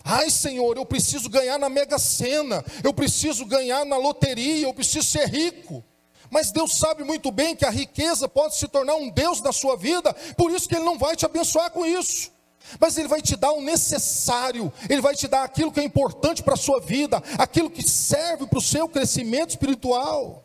Ai, 0.04 0.30
Senhor, 0.30 0.76
eu 0.76 0.84
preciso 0.84 1.28
ganhar 1.28 1.58
na 1.58 1.68
Mega 1.68 1.98
Sena, 1.98 2.64
eu 2.82 2.92
preciso 2.92 3.46
ganhar 3.46 3.86
na 3.86 3.96
loteria, 3.96 4.66
eu 4.66 4.74
preciso 4.74 5.06
ser 5.06 5.28
rico. 5.28 5.84
Mas 6.30 6.50
Deus 6.50 6.76
sabe 6.76 7.04
muito 7.04 7.30
bem 7.30 7.56
que 7.56 7.64
a 7.64 7.70
riqueza 7.70 8.28
pode 8.28 8.56
se 8.56 8.68
tornar 8.68 8.96
um 8.96 9.08
Deus 9.08 9.40
na 9.40 9.52
sua 9.52 9.76
vida, 9.76 10.12
por 10.36 10.50
isso 10.50 10.68
que 10.68 10.74
Ele 10.74 10.84
não 10.84 10.98
vai 10.98 11.16
te 11.16 11.24
abençoar 11.24 11.70
com 11.70 11.86
isso. 11.86 12.30
Mas 12.78 12.98
Ele 12.98 13.08
vai 13.08 13.22
te 13.22 13.34
dar 13.34 13.52
o 13.52 13.62
necessário, 13.62 14.72
Ele 14.88 15.00
vai 15.00 15.14
te 15.14 15.26
dar 15.26 15.42
aquilo 15.44 15.72
que 15.72 15.80
é 15.80 15.84
importante 15.84 16.42
para 16.42 16.54
a 16.54 16.58
sua 16.58 16.80
vida, 16.80 17.22
aquilo 17.38 17.70
que 17.70 17.82
serve 17.82 18.46
para 18.46 18.58
o 18.58 18.62
seu 18.62 18.88
crescimento 18.88 19.50
espiritual. 19.50 20.44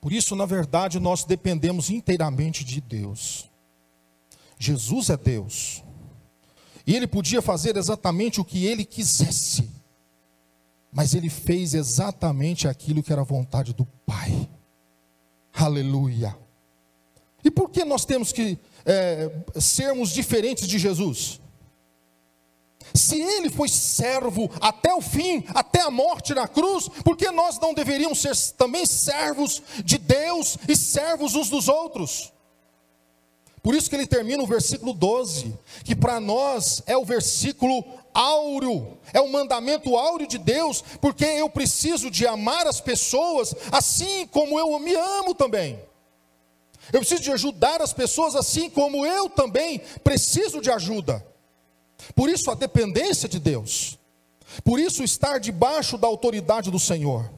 Por 0.00 0.12
isso, 0.12 0.36
na 0.36 0.44
verdade, 0.44 1.00
nós 1.00 1.24
dependemos 1.24 1.88
inteiramente 1.88 2.62
de 2.64 2.80
Deus. 2.80 3.48
Jesus 4.58 5.08
é 5.08 5.16
Deus. 5.16 5.82
E 6.86 6.94
Ele 6.94 7.06
podia 7.06 7.40
fazer 7.40 7.76
exatamente 7.76 8.40
o 8.40 8.44
que 8.44 8.66
Ele 8.66 8.84
quisesse 8.84 9.70
mas 10.94 11.12
ele 11.12 11.28
fez 11.28 11.74
exatamente 11.74 12.68
aquilo 12.68 13.02
que 13.02 13.12
era 13.12 13.22
a 13.22 13.24
vontade 13.24 13.74
do 13.74 13.84
Pai. 14.06 14.48
Aleluia. 15.52 16.36
E 17.44 17.50
por 17.50 17.68
que 17.68 17.84
nós 17.84 18.04
temos 18.04 18.32
que 18.32 18.56
é, 18.86 19.30
sermos 19.60 20.10
diferentes 20.10 20.68
de 20.68 20.78
Jesus? 20.78 21.40
Se 22.94 23.20
ele 23.20 23.50
foi 23.50 23.68
servo 23.68 24.48
até 24.60 24.94
o 24.94 25.00
fim, 25.00 25.44
até 25.48 25.80
a 25.80 25.90
morte 25.90 26.32
na 26.32 26.46
cruz, 26.46 26.88
por 27.02 27.16
que 27.16 27.28
nós 27.32 27.58
não 27.58 27.74
deveríamos 27.74 28.20
ser 28.20 28.36
também 28.56 28.86
servos 28.86 29.60
de 29.84 29.98
Deus 29.98 30.56
e 30.68 30.76
servos 30.76 31.34
uns 31.34 31.50
dos 31.50 31.68
outros? 31.68 32.32
Por 33.64 33.74
isso 33.74 33.88
que 33.88 33.96
ele 33.96 34.06
termina 34.06 34.42
o 34.42 34.46
versículo 34.46 34.92
12, 34.92 35.58
que 35.84 35.96
para 35.96 36.20
nós 36.20 36.82
é 36.84 36.98
o 36.98 37.04
versículo 37.04 37.82
áureo, 38.12 38.98
é 39.10 39.22
o 39.22 39.32
mandamento 39.32 39.96
áureo 39.96 40.28
de 40.28 40.36
Deus, 40.36 40.84
porque 41.00 41.24
eu 41.24 41.48
preciso 41.48 42.10
de 42.10 42.26
amar 42.26 42.66
as 42.66 42.78
pessoas 42.78 43.54
assim 43.72 44.26
como 44.26 44.58
eu 44.58 44.78
me 44.78 44.94
amo 44.94 45.34
também. 45.34 45.80
Eu 46.92 47.00
preciso 47.00 47.22
de 47.22 47.32
ajudar 47.32 47.80
as 47.80 47.94
pessoas 47.94 48.36
assim 48.36 48.68
como 48.68 49.06
eu 49.06 49.30
também 49.30 49.80
preciso 50.04 50.60
de 50.60 50.70
ajuda. 50.70 51.26
Por 52.14 52.28
isso 52.28 52.50
a 52.50 52.54
dependência 52.54 53.26
de 53.26 53.38
Deus. 53.38 53.98
Por 54.62 54.78
isso 54.78 55.02
estar 55.02 55.40
debaixo 55.40 55.96
da 55.96 56.06
autoridade 56.06 56.70
do 56.70 56.78
Senhor. 56.78 57.32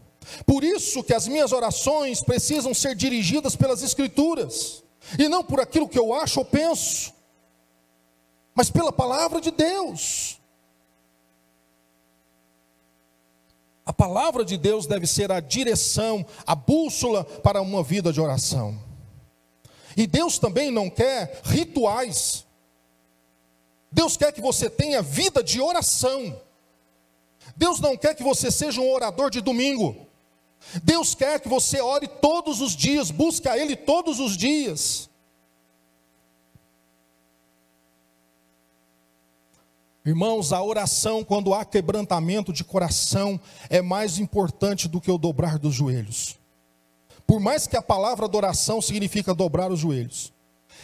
Por 0.45 0.65
isso 0.65 1.05
que 1.05 1.15
as 1.15 1.29
minhas 1.29 1.53
orações 1.53 2.21
precisam 2.21 2.75
ser 2.75 2.97
dirigidas 2.97 3.55
pelas 3.55 3.81
escrituras 3.81 4.85
e 5.19 5.29
não 5.29 5.45
por 5.45 5.61
aquilo 5.61 5.89
que 5.89 5.99
eu 5.99 6.13
acho 6.13 6.41
ou 6.41 6.45
penso, 6.45 7.13
mas 8.55 8.71
pela 8.71 8.93
palavra 8.93 9.41
de 9.41 9.51
Deus. 9.51 10.41
A 13.85 13.93
palavra 13.93 14.45
de 14.45 14.57
Deus 14.57 14.87
deve 14.87 15.07
ser 15.07 15.31
a 15.31 15.39
direção, 15.39 16.27
a 16.45 16.57
bússola 16.57 17.25
para 17.25 17.63
uma 17.63 17.85
vida 17.85 18.13
de 18.13 18.21
oração. 18.21 18.77
E 19.97 20.07
Deus 20.07 20.39
também 20.39 20.73
não 20.73 20.91
quer 20.91 21.41
rituais. 21.45 22.45
Deus 23.91 24.17
quer 24.17 24.33
que 24.33 24.41
você 24.41 24.69
tenha 24.69 25.01
vida 25.01 25.43
de 25.43 25.61
oração. 25.61 26.41
Deus 27.57 27.81
não 27.81 27.97
quer 27.97 28.15
que 28.15 28.23
você 28.23 28.51
seja 28.51 28.81
um 28.81 28.93
orador 28.93 29.31
de 29.31 29.41
domingo. 29.41 30.06
Deus 30.83 31.15
quer 31.15 31.41
que 31.41 31.49
você 31.49 31.81
ore 31.81 32.09
todos 32.09 32.61
os 32.61 32.75
dias, 32.75 33.11
busque 33.11 33.49
a 33.49 33.57
Ele 33.57 33.77
todos 33.77 34.21
os 34.21 34.37
dias. 34.37 35.09
Irmãos, 40.05 40.53
a 40.53 40.63
oração, 40.63 41.25
quando 41.25 41.53
há 41.53 41.65
quebrantamento 41.65 42.53
de 42.53 42.63
coração, 42.63 43.41
é 43.69 43.83
mais 43.83 44.19
importante 44.19 44.87
do 44.87 45.01
que 45.01 45.11
o 45.11 45.19
dobrar 45.19 45.59
dos 45.59 45.75
joelhos. 45.75 46.39
Por 47.27 47.41
mais 47.41 47.67
que 47.67 47.77
a 47.77 47.83
palavra 47.83 48.25
adoração 48.25 48.81
significa 48.81 49.35
dobrar 49.35 49.73
os 49.73 49.81
joelhos. 49.81 50.33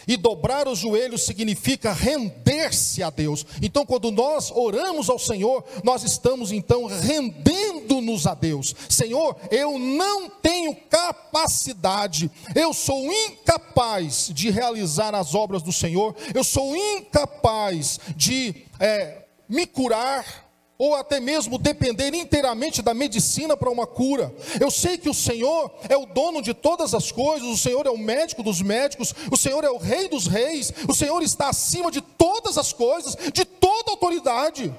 E 0.07 0.17
dobrar 0.17 0.67
os 0.67 0.79
joelhos 0.79 1.25
significa 1.25 1.91
render-se 1.91 3.01
a 3.01 3.09
Deus. 3.09 3.45
Então, 3.61 3.85
quando 3.85 4.11
nós 4.11 4.51
oramos 4.51 5.09
ao 5.09 5.19
Senhor, 5.19 5.63
nós 5.83 6.03
estamos 6.03 6.51
então 6.51 6.85
rendendo-nos 6.85 8.27
a 8.27 8.33
Deus. 8.33 8.75
Senhor, 8.89 9.35
eu 9.49 9.79
não 9.79 10.29
tenho 10.29 10.75
capacidade, 10.89 12.29
eu 12.55 12.73
sou 12.73 13.11
incapaz 13.11 14.29
de 14.33 14.49
realizar 14.49 15.15
as 15.15 15.33
obras 15.33 15.61
do 15.61 15.71
Senhor, 15.71 16.15
eu 16.33 16.43
sou 16.43 16.75
incapaz 16.75 17.99
de 18.15 18.55
é, 18.79 19.23
me 19.47 19.65
curar 19.65 20.42
ou 20.83 20.95
até 20.95 21.17
mesmo 21.17 21.57
depender 21.57 22.13
inteiramente 22.13 22.81
da 22.81 22.93
medicina 22.93 23.55
para 23.55 23.71
uma 23.71 23.87
cura. 23.87 24.35
Eu 24.59 24.69
sei 24.69 24.97
que 24.97 25.09
o 25.09 25.13
Senhor 25.13 25.73
é 25.87 25.95
o 25.95 26.05
dono 26.05 26.41
de 26.41 26.53
todas 26.53 26.93
as 26.93 27.09
coisas, 27.09 27.47
o 27.47 27.57
Senhor 27.57 27.85
é 27.85 27.89
o 27.89 27.97
médico 27.97 28.43
dos 28.43 28.61
médicos, 28.61 29.15
o 29.31 29.37
Senhor 29.37 29.63
é 29.63 29.69
o 29.69 29.77
rei 29.77 30.09
dos 30.09 30.27
reis, 30.27 30.73
o 30.85 30.93
Senhor 30.93 31.23
está 31.23 31.47
acima 31.47 31.89
de 31.89 32.01
todas 32.01 32.57
as 32.57 32.73
coisas, 32.73 33.15
de 33.31 33.45
toda 33.45 33.91
autoridade. 33.91 34.75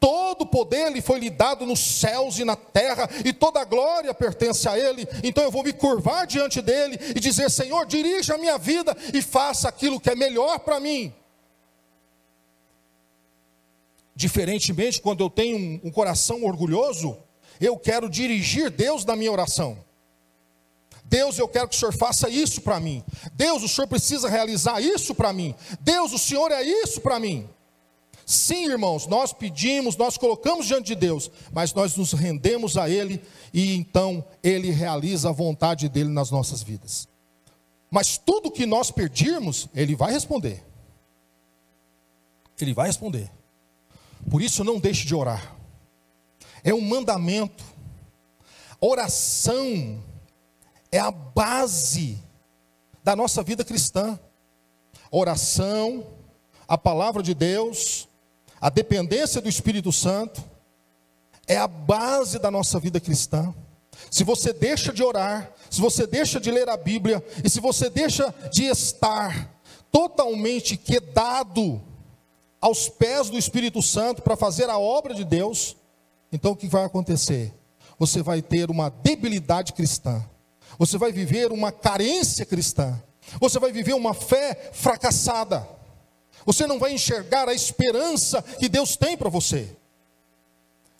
Todo 0.00 0.44
poder 0.44 0.90
lhe 0.90 1.00
foi 1.00 1.20
lhe 1.20 1.30
dado 1.30 1.64
nos 1.64 1.78
céus 1.78 2.40
e 2.40 2.44
na 2.44 2.56
terra, 2.56 3.08
e 3.24 3.32
toda 3.32 3.60
a 3.60 3.64
glória 3.64 4.12
pertence 4.12 4.68
a 4.68 4.76
Ele. 4.76 5.06
Então 5.22 5.44
eu 5.44 5.50
vou 5.52 5.62
me 5.62 5.72
curvar 5.72 6.26
diante 6.26 6.60
dele 6.60 6.98
e 7.14 7.20
dizer: 7.20 7.48
Senhor, 7.52 7.86
dirija 7.86 8.34
a 8.34 8.38
minha 8.38 8.58
vida 8.58 8.96
e 9.14 9.22
faça 9.22 9.68
aquilo 9.68 10.00
que 10.00 10.10
é 10.10 10.16
melhor 10.16 10.58
para 10.58 10.80
mim. 10.80 11.14
Diferentemente, 14.14 15.00
quando 15.00 15.22
eu 15.22 15.30
tenho 15.30 15.56
um, 15.56 15.80
um 15.84 15.90
coração 15.90 16.44
orgulhoso, 16.44 17.16
eu 17.60 17.76
quero 17.76 18.08
dirigir 18.08 18.70
Deus 18.70 19.04
na 19.04 19.16
minha 19.16 19.32
oração. 19.32 19.78
Deus, 21.04 21.38
eu 21.38 21.46
quero 21.46 21.68
que 21.68 21.76
o 21.76 21.78
Senhor 21.78 21.92
faça 21.92 22.28
isso 22.28 22.62
para 22.62 22.80
mim. 22.80 23.04
Deus, 23.34 23.62
o 23.62 23.68
Senhor 23.68 23.86
precisa 23.86 24.28
realizar 24.28 24.80
isso 24.80 25.14
para 25.14 25.32
mim. 25.32 25.54
Deus, 25.80 26.12
o 26.12 26.18
Senhor 26.18 26.50
é 26.50 26.62
isso 26.62 27.00
para 27.00 27.20
mim. 27.20 27.48
Sim, 28.26 28.70
irmãos, 28.70 29.06
nós 29.06 29.32
pedimos, 29.32 29.96
nós 29.96 30.16
colocamos 30.16 30.66
diante 30.66 30.86
de 30.86 30.94
Deus, 30.94 31.30
mas 31.52 31.74
nós 31.74 31.94
nos 31.96 32.12
rendemos 32.12 32.78
a 32.78 32.88
Ele 32.88 33.22
e 33.52 33.74
então 33.74 34.24
Ele 34.42 34.70
realiza 34.70 35.28
a 35.28 35.32
vontade 35.32 35.88
dele 35.90 36.08
nas 36.08 36.30
nossas 36.30 36.62
vidas. 36.62 37.06
Mas 37.90 38.16
tudo 38.16 38.50
que 38.50 38.64
nós 38.64 38.90
pedirmos, 38.90 39.68
Ele 39.74 39.94
vai 39.94 40.10
responder. 40.10 40.64
Ele 42.58 42.72
vai 42.72 42.86
responder. 42.86 43.30
Por 44.30 44.42
isso, 44.42 44.64
não 44.64 44.78
deixe 44.78 45.06
de 45.06 45.14
orar. 45.14 45.54
É 46.62 46.72
um 46.72 46.80
mandamento. 46.80 47.62
Oração 48.80 50.02
é 50.90 50.98
a 50.98 51.10
base 51.10 52.18
da 53.02 53.14
nossa 53.14 53.42
vida 53.42 53.64
cristã. 53.64 54.18
Oração, 55.10 56.06
a 56.66 56.78
palavra 56.78 57.22
de 57.22 57.34
Deus, 57.34 58.08
a 58.60 58.70
dependência 58.70 59.40
do 59.40 59.48
Espírito 59.48 59.92
Santo, 59.92 60.42
é 61.46 61.56
a 61.56 61.68
base 61.68 62.38
da 62.38 62.50
nossa 62.50 62.80
vida 62.80 62.98
cristã. 62.98 63.54
Se 64.10 64.24
você 64.24 64.52
deixa 64.52 64.92
de 64.92 65.02
orar, 65.02 65.52
se 65.70 65.80
você 65.80 66.06
deixa 66.06 66.40
de 66.40 66.50
ler 66.50 66.68
a 66.68 66.76
Bíblia, 66.76 67.24
e 67.42 67.50
se 67.50 67.60
você 67.60 67.90
deixa 67.90 68.34
de 68.52 68.64
estar 68.64 69.50
totalmente 69.90 70.76
quedado 70.76 71.80
aos 72.64 72.88
pés 72.88 73.28
do 73.28 73.36
Espírito 73.36 73.82
Santo 73.82 74.22
para 74.22 74.38
fazer 74.38 74.70
a 74.70 74.78
obra 74.78 75.12
de 75.12 75.22
Deus, 75.22 75.76
então 76.32 76.52
o 76.52 76.56
que 76.56 76.66
vai 76.66 76.82
acontecer? 76.82 77.52
Você 77.98 78.22
vai 78.22 78.40
ter 78.40 78.70
uma 78.70 78.88
debilidade 78.88 79.74
cristã, 79.74 80.24
você 80.78 80.96
vai 80.96 81.12
viver 81.12 81.52
uma 81.52 81.70
carência 81.70 82.46
cristã, 82.46 82.98
você 83.38 83.58
vai 83.58 83.70
viver 83.70 83.92
uma 83.92 84.14
fé 84.14 84.70
fracassada, 84.72 85.68
você 86.46 86.66
não 86.66 86.78
vai 86.78 86.94
enxergar 86.94 87.50
a 87.50 87.52
esperança 87.52 88.40
que 88.40 88.66
Deus 88.66 88.96
tem 88.96 89.14
para 89.14 89.28
você. 89.28 89.76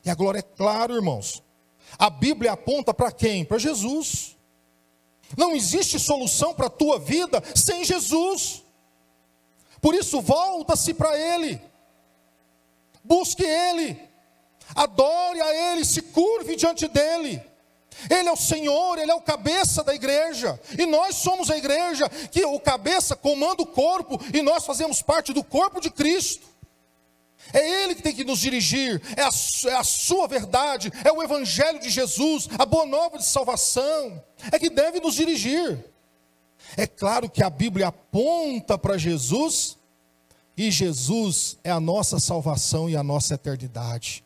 E 0.05 0.11
a 0.11 0.15
glória 0.15 0.41
é 0.41 0.43
claro, 0.43 0.95
irmãos. 0.95 1.43
A 1.99 2.11
Bíblia 2.11 2.53
aponta 2.53 2.93
para 2.93 3.11
quem? 3.11 3.43
Para 3.43 3.57
Jesus. 3.57 4.37
Não 5.35 5.53
existe 5.57 5.99
solução 5.99 6.53
para 6.53 6.67
a 6.67 6.71
tua 6.71 6.99
vida 6.99 7.43
sem 7.55 7.87
Jesus. 7.87 8.64
Por 9.85 9.95
isso, 9.95 10.23
volta-se 10.23 10.95
para 10.95 11.15
Ele. 11.19 11.61
Busque 13.05 13.45
Ele. 13.45 14.01
Adore 14.75 15.43
a 15.43 15.73
Ele, 15.73 15.85
se 15.85 16.01
curve 16.01 16.57
diante 16.57 16.89
dEle. 16.89 17.43
Ele 18.09 18.27
é 18.27 18.33
o 18.33 18.37
Senhor, 18.37 18.99
Ele 18.99 19.11
é 19.11 19.15
o 19.15 19.21
cabeça 19.21 19.85
da 19.85 19.95
igreja, 19.95 20.59
e 20.79 20.87
nós 20.87 21.17
somos 21.17 21.51
a 21.51 21.59
igreja, 21.59 22.09
que 22.09 22.43
o 22.47 22.59
cabeça 22.59 23.15
comanda 23.15 23.63
o 23.63 23.67
corpo, 23.67 24.19
e 24.33 24.41
nós 24.41 24.65
fazemos 24.65 25.03
parte 25.03 25.35
do 25.35 25.45
corpo 25.45 25.83
de 25.83 25.91
Cristo. 25.91 26.47
É 27.53 27.83
Ele 27.83 27.95
que 27.95 28.03
tem 28.03 28.15
que 28.15 28.25
nos 28.25 28.39
dirigir, 28.39 29.03
é 29.19 29.23
a, 29.23 29.71
é 29.71 29.75
a, 29.75 29.85
Sua 29.85 30.27
verdade, 30.27 30.91
é 31.05 31.13
o 31.13 31.23
Evangelho 31.23 31.79
de 31.79 31.91
Jesus, 31.91 32.49
a 32.59 32.65
boa 32.65 32.87
nova 32.87 33.19
de 33.19 33.27
salvação, 33.27 34.25
é 34.51 34.59
que 34.59 34.71
deve 34.71 34.99
nos 34.99 35.15
dirigir. 35.15 35.94
É 36.77 36.87
claro 36.87 37.29
que 37.29 37.43
a 37.43 37.51
Bíblia 37.51 37.89
aponta 37.89 38.77
para 38.77 38.99
Jesus, 38.99 39.79
e 40.57 40.71
Jesus 40.71 41.59
é 41.65 41.71
a 41.71 41.81
nossa 41.81 42.21
salvação 42.21 42.89
e 42.89 42.97
a 42.97 43.03
nossa 43.03 43.35
eternidade. 43.35 44.25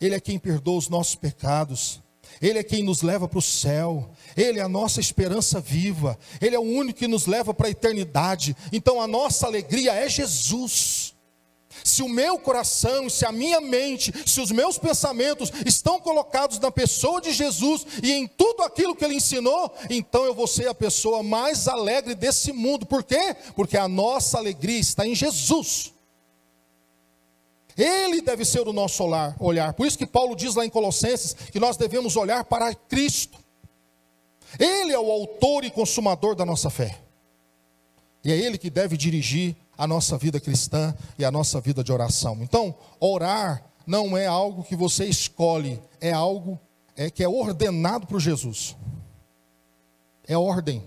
Ele 0.00 0.14
é 0.14 0.20
quem 0.20 0.38
perdoa 0.38 0.78
os 0.78 0.88
nossos 0.88 1.14
pecados, 1.14 2.00
Ele 2.40 2.58
é 2.58 2.62
quem 2.62 2.82
nos 2.82 3.02
leva 3.02 3.26
para 3.26 3.38
o 3.38 3.42
céu, 3.42 4.10
Ele 4.36 4.60
é 4.60 4.62
a 4.62 4.68
nossa 4.68 5.00
esperança 5.00 5.60
viva, 5.60 6.18
Ele 6.40 6.54
é 6.54 6.58
o 6.58 6.62
único 6.62 6.98
que 6.98 7.08
nos 7.08 7.26
leva 7.26 7.52
para 7.52 7.66
a 7.66 7.70
eternidade. 7.70 8.56
Então 8.72 9.00
a 9.00 9.06
nossa 9.06 9.46
alegria 9.46 9.92
é 9.92 10.08
Jesus. 10.08 11.16
Se 11.84 12.02
o 12.02 12.08
meu 12.08 12.38
coração, 12.38 13.08
se 13.08 13.24
a 13.24 13.32
minha 13.32 13.60
mente, 13.60 14.12
se 14.26 14.40
os 14.40 14.50
meus 14.50 14.78
pensamentos 14.78 15.52
estão 15.66 16.00
colocados 16.00 16.58
na 16.58 16.70
pessoa 16.70 17.20
de 17.20 17.32
Jesus 17.32 17.86
e 18.02 18.12
em 18.12 18.26
tudo 18.26 18.62
aquilo 18.62 18.96
que 18.96 19.04
ele 19.04 19.14
ensinou, 19.14 19.72
então 19.88 20.24
eu 20.24 20.34
vou 20.34 20.46
ser 20.46 20.68
a 20.68 20.74
pessoa 20.74 21.22
mais 21.22 21.68
alegre 21.68 22.14
desse 22.14 22.52
mundo. 22.52 22.86
Por 22.86 23.04
quê? 23.04 23.36
Porque 23.54 23.76
a 23.76 23.86
nossa 23.86 24.38
alegria 24.38 24.78
está 24.78 25.06
em 25.06 25.14
Jesus. 25.14 25.92
Ele 27.76 28.20
deve 28.20 28.44
ser 28.44 28.66
o 28.66 28.72
nosso 28.72 29.04
olhar. 29.38 29.72
Por 29.74 29.86
isso 29.86 29.96
que 29.96 30.06
Paulo 30.06 30.34
diz 30.34 30.56
lá 30.56 30.66
em 30.66 30.70
Colossenses 30.70 31.32
que 31.32 31.60
nós 31.60 31.76
devemos 31.76 32.16
olhar 32.16 32.42
para 32.44 32.74
Cristo. 32.74 33.38
Ele 34.58 34.92
é 34.92 34.98
o 34.98 35.10
autor 35.10 35.64
e 35.64 35.70
consumador 35.70 36.34
da 36.34 36.44
nossa 36.44 36.70
fé. 36.70 36.98
E 38.24 38.32
é 38.32 38.36
ele 38.36 38.58
que 38.58 38.68
deve 38.68 38.96
dirigir 38.96 39.54
a 39.78 39.86
nossa 39.86 40.18
vida 40.18 40.40
cristã 40.40 40.92
e 41.16 41.24
a 41.24 41.30
nossa 41.30 41.60
vida 41.60 41.84
de 41.84 41.92
oração. 41.92 42.36
Então, 42.42 42.74
orar 42.98 43.64
não 43.86 44.16
é 44.16 44.26
algo 44.26 44.64
que 44.64 44.74
você 44.74 45.06
escolhe, 45.06 45.80
é 46.00 46.12
algo 46.12 46.58
é, 46.96 47.08
que 47.08 47.22
é 47.22 47.28
ordenado 47.28 48.08
por 48.08 48.18
Jesus. 48.18 48.76
É 50.26 50.36
ordem. 50.36 50.82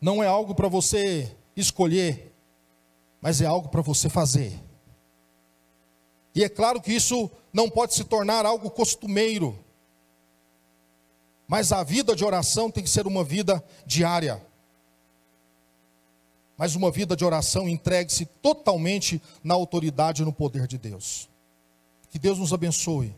Não 0.00 0.22
é 0.22 0.28
algo 0.28 0.54
para 0.54 0.68
você 0.68 1.36
escolher, 1.56 2.32
mas 3.20 3.40
é 3.40 3.46
algo 3.46 3.68
para 3.68 3.82
você 3.82 4.08
fazer. 4.08 4.62
E 6.36 6.44
é 6.44 6.48
claro 6.48 6.80
que 6.80 6.92
isso 6.92 7.28
não 7.52 7.68
pode 7.68 7.94
se 7.94 8.04
tornar 8.04 8.46
algo 8.46 8.70
costumeiro. 8.70 9.58
Mas 11.48 11.72
a 11.72 11.82
vida 11.82 12.14
de 12.14 12.24
oração 12.24 12.70
tem 12.70 12.82
que 12.82 12.90
ser 12.90 13.06
uma 13.06 13.24
vida 13.24 13.62
diária 13.84 14.40
mas 16.56 16.74
uma 16.74 16.90
vida 16.90 17.16
de 17.16 17.24
oração 17.24 17.68
entregue-se 17.68 18.26
totalmente 18.26 19.20
na 19.42 19.54
autoridade 19.54 20.22
e 20.22 20.24
no 20.24 20.32
poder 20.32 20.66
de 20.66 20.78
Deus. 20.78 21.28
Que 22.10 22.18
Deus 22.18 22.38
nos 22.38 22.52
abençoe 22.52 23.14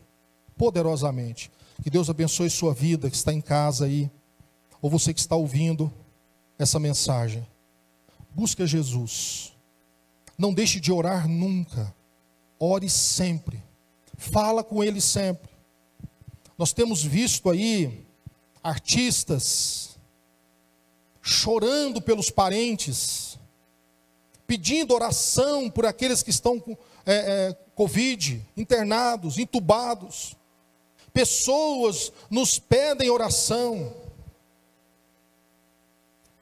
poderosamente. 0.57 1.51
Que 1.83 1.89
Deus 1.89 2.09
abençoe 2.09 2.49
sua 2.49 2.73
vida 2.73 3.09
que 3.09 3.15
está 3.15 3.31
em 3.31 3.41
casa 3.41 3.85
aí, 3.85 4.09
ou 4.81 4.89
você 4.89 5.13
que 5.13 5.19
está 5.19 5.35
ouvindo 5.35 5.93
essa 6.57 6.79
mensagem. 6.79 7.45
Busque 8.31 8.65
Jesus. 8.65 9.53
Não 10.37 10.53
deixe 10.53 10.79
de 10.79 10.91
orar 10.91 11.27
nunca. 11.27 11.93
Ore 12.59 12.89
sempre. 12.89 13.63
Fala 14.17 14.63
com 14.63 14.83
Ele 14.83 14.99
sempre. 14.99 15.49
Nós 16.57 16.73
temos 16.73 17.03
visto 17.03 17.49
aí 17.49 18.03
artistas 18.63 19.97
chorando 21.21 22.01
pelos 22.01 22.29
parentes, 22.29 23.26
pedindo 24.47 24.93
oração 24.93 25.69
por 25.69 25.85
aqueles 25.85 26.23
que 26.23 26.29
estão 26.29 26.57
com 26.57 26.71
é, 27.05 27.15
é, 27.49 27.57
Covid, 27.75 28.41
internados, 28.55 29.37
entubados. 29.37 30.35
Pessoas 31.13 32.11
nos 32.29 32.57
pedem 32.57 33.09
oração. 33.09 33.93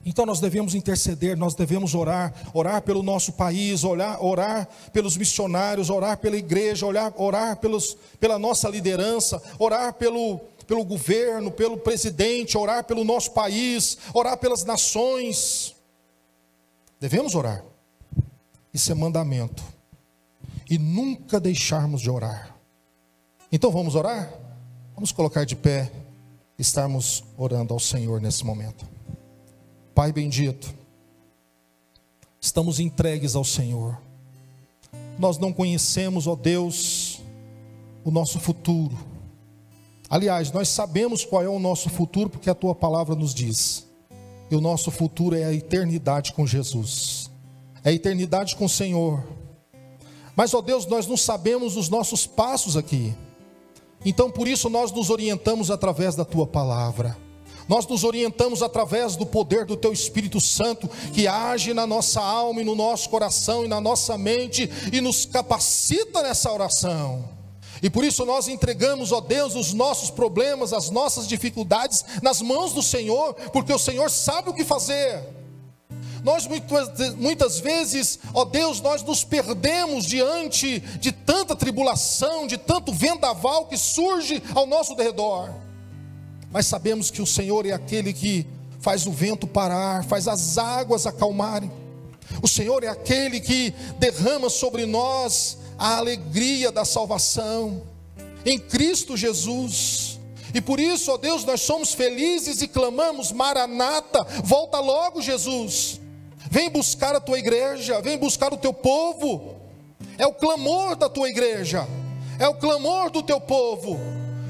Então 0.06 0.24
nós 0.24 0.40
devemos 0.40 0.76
interceder, 0.76 1.36
nós 1.36 1.56
devemos 1.56 1.96
orar, 1.96 2.32
orar 2.54 2.84
pelo 2.84 3.02
nosso 3.02 3.34
país, 3.34 3.84
orar, 3.84 4.24
orar 4.24 4.70
pelos 4.94 5.18
missionários, 5.18 5.90
orar 5.90 6.18
pela 6.18 6.38
igreja, 6.38 6.86
orar, 6.86 7.12
orar 7.18 7.58
pelos, 7.58 7.98
pela 8.20 8.38
nossa 8.38 8.70
liderança, 8.70 9.42
orar 9.58 9.96
pelo, 9.96 10.40
pelo 10.68 10.86
governo, 10.86 11.50
pelo 11.50 11.78
presidente, 11.78 12.56
orar 12.56 12.84
pelo 12.84 13.04
nosso 13.04 13.32
país, 13.32 13.98
orar 14.14 14.38
pelas 14.38 14.64
nações. 14.64 15.76
Devemos 17.00 17.34
orar. 17.34 17.64
Isso 18.76 18.92
é 18.92 18.94
mandamento. 18.94 19.64
E 20.70 20.78
nunca 20.78 21.40
deixarmos 21.40 22.02
de 22.02 22.10
orar. 22.10 22.54
Então 23.50 23.72
vamos 23.72 23.96
orar? 23.96 24.30
Vamos 24.94 25.14
colocar 25.14 25.46
de 25.46 25.56
pé, 25.56 25.90
estarmos 26.60 27.24
orando 27.38 27.74
ao 27.74 27.80
Senhor 27.80 28.20
nesse 28.20 28.46
momento. 28.46 28.86
Pai 29.94 30.12
bendito, 30.12 30.76
estamos 32.42 32.82
entregues 32.82 33.34
ao 33.34 33.46
Senhor. 33.46 33.98
Nós 35.18 35.38
não 35.38 35.54
conhecemos, 35.54 36.28
ó 36.28 36.36
Deus, 36.36 37.22
o 38.04 38.12
nosso 38.12 38.42
futuro. 38.42 38.98
Aliás, 40.10 40.52
nós 40.52 40.68
sabemos 40.68 41.24
qual 41.24 41.42
é 41.42 41.48
o 41.48 41.60
nosso 41.60 41.90
futuro, 41.90 42.30
porque 42.30 42.50
a 42.50 42.56
tua 42.56 42.76
palavra 42.76 43.16
nos 43.16 43.34
diz. 43.34 43.88
E 44.52 44.56
o 44.56 44.60
nosso 44.60 44.92
futuro 44.92 45.34
é 45.34 45.46
a 45.46 45.54
eternidade 45.54 46.34
com 46.34 46.46
Jesus 46.46 47.25
é 47.86 47.90
a 47.92 47.94
eternidade 47.94 48.56
com 48.56 48.66
o 48.66 48.70
Senhor. 48.70 49.24
Mas, 50.36 50.56
ó 50.56 50.62
Deus, 50.62 50.88
nós 50.88 51.06
não 51.06 51.16
sabemos 51.16 51.78
os 51.78 51.88
nossos 51.88 52.26
passos 52.26 52.76
aqui. 52.76 53.16
Então, 54.04 54.30
por 54.30 54.48
isso, 54.48 54.70
nós 54.70 54.92
nos 54.92 55.12
orientamos 55.12 55.70
através 55.70 56.16
da 56.16 56.26
tua 56.26 56.48
palavra. 56.48 57.16
Nós 57.70 57.88
nos 57.88 58.04
orientamos 58.04 58.62
através 58.62 59.16
do 59.16 59.26
poder 59.26 59.66
do 59.66 59.78
Teu 59.78 59.94
Espírito 59.94 60.42
Santo, 60.42 60.90
que 61.14 61.28
age 61.28 61.74
na 61.74 61.86
nossa 61.86 62.22
alma 62.22 62.62
e 62.62 62.66
no 62.66 62.76
nosso 62.76 63.10
coração 63.10 63.64
e 63.64 63.68
na 63.68 63.80
nossa 63.80 64.18
mente 64.18 64.70
e 64.92 65.00
nos 65.00 65.26
capacita 65.26 66.22
nessa 66.24 66.52
oração. 66.52 67.24
E 67.82 67.90
por 67.90 68.04
isso 68.04 68.26
nós 68.26 68.48
entregamos, 68.48 69.12
ó 69.12 69.22
Deus, 69.22 69.56
os 69.56 69.74
nossos 69.74 70.10
problemas, 70.10 70.74
as 70.74 70.90
nossas 70.90 71.28
dificuldades 71.28 72.04
nas 72.22 72.42
mãos 72.42 72.74
do 72.74 72.82
Senhor, 72.82 73.34
porque 73.52 73.74
o 73.74 73.80
Senhor 73.80 74.10
sabe 74.10 74.50
o 74.50 74.54
que 74.54 74.64
fazer. 74.64 75.45
Nós 76.26 76.48
muitas, 76.48 77.60
vezes, 77.60 78.18
ó 78.34 78.46
Deus, 78.46 78.82
nós 78.82 79.04
nos 79.04 79.24
perdemos 79.24 80.08
diante 80.08 80.80
de 80.80 81.12
tanta 81.12 81.56
tribulação, 81.56 82.48
de 82.48 82.58
tanto 82.58 82.92
vendaval 82.92 83.68
que 83.68 83.78
surge 83.78 84.42
ao 84.56 84.66
nosso 84.66 84.96
redor. 84.96 85.54
Mas 86.52 86.66
sabemos 86.66 87.12
que 87.12 87.22
o 87.22 87.28
Senhor 87.28 87.68
é 87.68 87.74
aquele 87.74 88.12
que 88.12 88.44
faz 88.80 89.06
o 89.06 89.12
vento 89.12 89.46
parar, 89.46 90.04
faz 90.04 90.28
as 90.28 90.58
águas 90.58 91.06
acalmarem. 91.06 91.72
O 92.42 92.48
Senhor 92.48 92.84
é 92.84 92.88
aquele 92.88 93.40
que 93.40 93.72
derrama 94.00 94.50
sobre 94.50 94.88
nós 94.88 95.60
a 95.78 95.98
alegria 95.98 96.72
da 96.72 96.84
salvação 96.84 97.84
em 98.44 98.58
Cristo 98.58 99.16
Jesus. 99.16 100.20
E 100.56 100.60
por 100.60 100.80
isso, 100.80 101.12
ó 101.12 101.18
Deus, 101.18 101.46
nós 101.46 101.62
somos 101.62 101.94
felizes 101.94 102.64
e 102.64 102.68
clamamos: 102.68 103.32
Maranata, 103.32 104.24
volta 104.44 104.80
logo, 104.80 105.22
Jesus. 105.22 106.04
Vem 106.50 106.70
buscar 106.70 107.16
a 107.16 107.20
tua 107.20 107.40
igreja, 107.40 108.02
vem 108.02 108.18
buscar 108.18 108.54
o 108.54 108.58
teu 108.58 108.74
povo. 108.74 109.56
É 110.18 110.26
o 110.26 110.34
clamor 110.34 110.96
da 110.96 111.10
tua 111.10 111.30
igreja, 111.30 111.88
é 112.40 112.48
o 112.48 112.56
clamor 112.56 113.10
do 113.10 113.22
teu 113.22 113.42
povo 113.42 114.00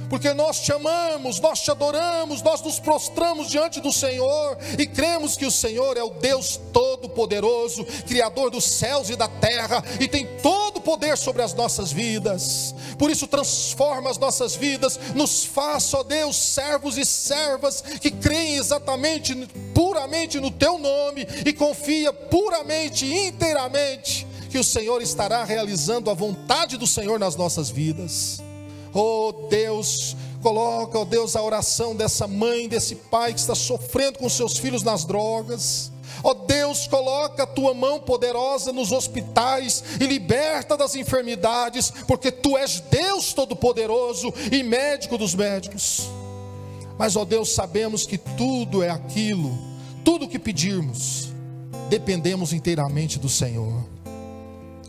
porque 0.10 0.34
nós 0.34 0.62
te 0.62 0.72
amamos, 0.72 1.40
nós 1.40 1.62
te 1.62 1.72
adoramos, 1.72 2.42
nós 2.42 2.62
nos 2.62 2.80
prostramos 2.80 3.50
diante 3.50 3.80
do 3.82 3.92
Senhor 3.92 4.58
e 4.78 4.86
cremos 4.86 5.36
que 5.36 5.46
o 5.46 5.52
Senhor 5.52 5.98
é 5.98 6.04
o 6.04 6.12
Deus 6.12 6.60
Todo-Poderoso, 6.72 7.86
Criador 8.08 8.50
dos 8.50 8.64
céus 8.64 9.10
e 9.10 9.16
da 9.16 9.28
terra, 9.28 9.84
e 10.00 10.08
tem 10.08 10.26
todo 10.42 10.75
poder 10.86 11.18
sobre 11.18 11.42
as 11.42 11.54
nossas 11.54 11.92
vidas. 11.92 12.74
Por 12.98 13.10
isso, 13.10 13.28
transforma 13.28 14.10
as 14.10 14.18
nossas 14.18 14.56
vidas, 14.56 14.98
nos 15.16 15.44
faça, 15.44 15.98
ó 15.98 16.04
Deus, 16.04 16.38
servos 16.38 16.98
e 16.98 17.04
servas 17.04 17.82
que 18.00 18.12
creem 18.12 18.56
exatamente, 18.56 19.36
puramente 19.74 20.40
no 20.40 20.52
Teu 20.52 20.78
nome 20.78 21.28
e 21.46 21.52
confia 21.52 22.14
puramente, 22.14 23.06
inteiramente, 23.06 24.26
que 24.50 24.60
o 24.60 24.64
Senhor 24.64 25.02
estará 25.02 25.44
realizando 25.44 26.10
a 26.10 26.14
vontade 26.14 26.78
do 26.78 26.86
Senhor 26.88 27.20
nas 27.20 27.36
nossas 27.36 27.70
vidas. 27.70 28.40
Oh 28.94 29.48
Deus, 29.50 30.16
coloca, 30.42 31.00
oh 31.00 31.04
Deus, 31.04 31.36
a 31.36 31.42
oração 31.42 31.96
dessa 31.96 32.28
mãe, 32.28 32.70
desse 32.70 32.96
pai 32.96 33.34
que 33.34 33.40
está 33.40 33.56
sofrendo 33.56 34.20
com 34.20 34.30
seus 34.30 34.58
filhos 34.58 34.84
nas 34.84 35.04
drogas. 35.04 35.92
Ó 36.24 36.32
oh 36.32 36.34
Deus, 36.34 36.88
coloca 36.88 37.44
a 37.44 37.48
tua 37.48 37.74
mão 37.74 38.00
poderosa 38.00 38.72
nos 38.72 38.92
hospitais 38.92 39.84
e 40.00 40.06
liberta 40.06 40.78
das 40.78 40.96
enfermidades, 40.96 41.92
porque 42.08 42.32
tu 42.32 42.58
és 42.58 42.80
Deus 42.80 43.34
Todo-Poderoso 43.34 44.34
e 44.52 44.64
médico 44.64 45.18
dos 45.18 45.36
médicos. 45.36 46.10
Mas, 46.98 47.16
ó 47.16 47.22
oh 47.22 47.26
Deus, 47.26 47.54
sabemos 47.54 48.06
que 48.06 48.18
tudo 48.18 48.82
é 48.82 48.90
aquilo, 48.90 49.58
tudo 50.04 50.28
que 50.28 50.40
pedirmos, 50.40 51.30
dependemos 51.90 52.54
inteiramente 52.54 53.20
do 53.20 53.30
Senhor. 53.30 53.84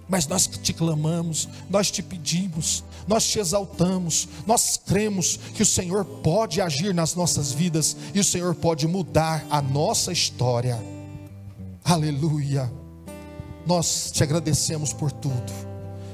Mas 0.09 0.27
nós 0.29 0.47
te 0.47 0.73
clamamos, 0.73 1.49
nós 1.69 1.91
te 1.91 2.01
pedimos, 2.01 2.85
nós 3.09 3.25
te 3.25 3.41
exaltamos, 3.41 4.29
nós 4.47 4.79
cremos 4.85 5.39
que 5.55 5.63
o 5.63 5.67
Senhor 5.67 6.05
pode 6.05 6.61
agir 6.61 6.95
nas 6.95 7.15
nossas 7.15 7.51
vidas 7.51 7.97
e 8.15 8.21
o 8.21 8.25
Senhor 8.25 8.55
pode 8.55 8.87
mudar 8.87 9.45
a 9.51 9.61
nossa 9.61 10.13
história. 10.13 10.96
Aleluia. 11.89 12.69
Nós 13.65 14.11
te 14.11 14.21
agradecemos 14.25 14.93
por 14.93 15.13
tudo. 15.13 15.53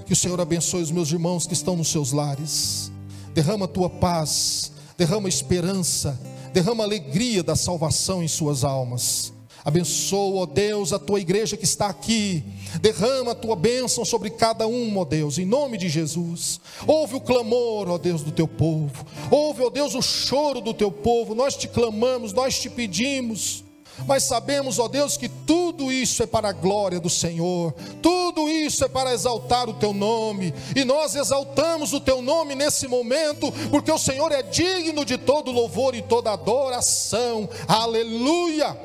Que 0.04 0.12
o 0.12 0.16
Senhor 0.16 0.38
abençoe 0.38 0.82
os 0.82 0.90
meus 0.90 1.10
irmãos 1.10 1.46
que 1.46 1.54
estão 1.54 1.74
nos 1.74 1.88
seus 1.88 2.12
lares. 2.12 2.92
Derrama 3.32 3.64
a 3.64 3.68
tua 3.68 3.88
paz, 3.88 4.70
derrama 4.98 5.30
esperança, 5.30 6.20
derrama 6.52 6.84
alegria 6.84 7.42
da 7.42 7.56
salvação 7.56 8.22
em 8.22 8.28
suas 8.28 8.64
almas. 8.64 9.32
Abençoa, 9.64 10.42
ó 10.42 10.46
Deus, 10.46 10.92
a 10.92 10.98
tua 10.98 11.20
igreja 11.20 11.56
que 11.56 11.64
está 11.64 11.86
aqui. 11.86 12.44
Derrama 12.82 13.32
a 13.32 13.34
tua 13.34 13.56
bênção 13.56 14.04
sobre 14.04 14.28
cada 14.28 14.66
um, 14.66 14.98
ó 14.98 15.06
Deus, 15.06 15.38
em 15.38 15.46
nome 15.46 15.78
de 15.78 15.88
Jesus. 15.88 16.60
Ouve 16.86 17.14
o 17.14 17.20
clamor, 17.20 17.88
ó 17.88 17.96
Deus, 17.96 18.22
do 18.22 18.30
teu 18.30 18.46
povo. 18.46 19.06
Ouve, 19.30 19.62
ó 19.62 19.70
Deus, 19.70 19.94
o 19.94 20.02
choro 20.02 20.60
do 20.60 20.74
teu 20.74 20.92
povo. 20.92 21.34
Nós 21.34 21.56
te 21.56 21.66
clamamos, 21.66 22.34
nós 22.34 22.60
te 22.60 22.68
pedimos. 22.68 23.64
Mas 24.06 24.24
sabemos, 24.24 24.78
ó 24.78 24.88
Deus, 24.88 25.16
que 25.16 25.28
tudo 25.28 25.92
isso 25.92 26.22
é 26.22 26.26
para 26.26 26.48
a 26.48 26.52
glória 26.52 26.98
do 26.98 27.10
Senhor, 27.10 27.72
tudo 28.00 28.48
isso 28.48 28.84
é 28.84 28.88
para 28.88 29.12
exaltar 29.12 29.68
o 29.68 29.74
Teu 29.74 29.92
nome, 29.92 30.52
e 30.74 30.84
nós 30.84 31.14
exaltamos 31.14 31.92
o 31.92 32.00
Teu 32.00 32.20
nome 32.20 32.54
nesse 32.54 32.88
momento, 32.88 33.52
porque 33.70 33.92
o 33.92 33.98
Senhor 33.98 34.32
é 34.32 34.42
digno 34.42 35.04
de 35.04 35.16
todo 35.16 35.52
louvor 35.52 35.94
e 35.94 36.02
toda 36.02 36.32
adoração, 36.32 37.48
aleluia 37.68 38.76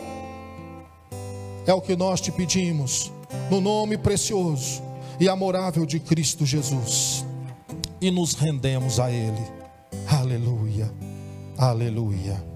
é 1.67 1.73
o 1.73 1.81
que 1.81 1.97
nós 1.97 2.21
te 2.21 2.31
pedimos, 2.31 3.11
no 3.51 3.59
nome 3.59 3.97
precioso 3.97 4.81
e 5.19 5.27
amorável 5.27 5.85
de 5.85 5.99
Cristo 5.99 6.45
Jesus. 6.45 7.25
E 7.99 8.09
nos 8.09 8.33
rendemos 8.33 8.99
a 8.99 9.11
Ele. 9.11 9.45
Aleluia, 10.07 10.89
aleluia. 11.57 12.46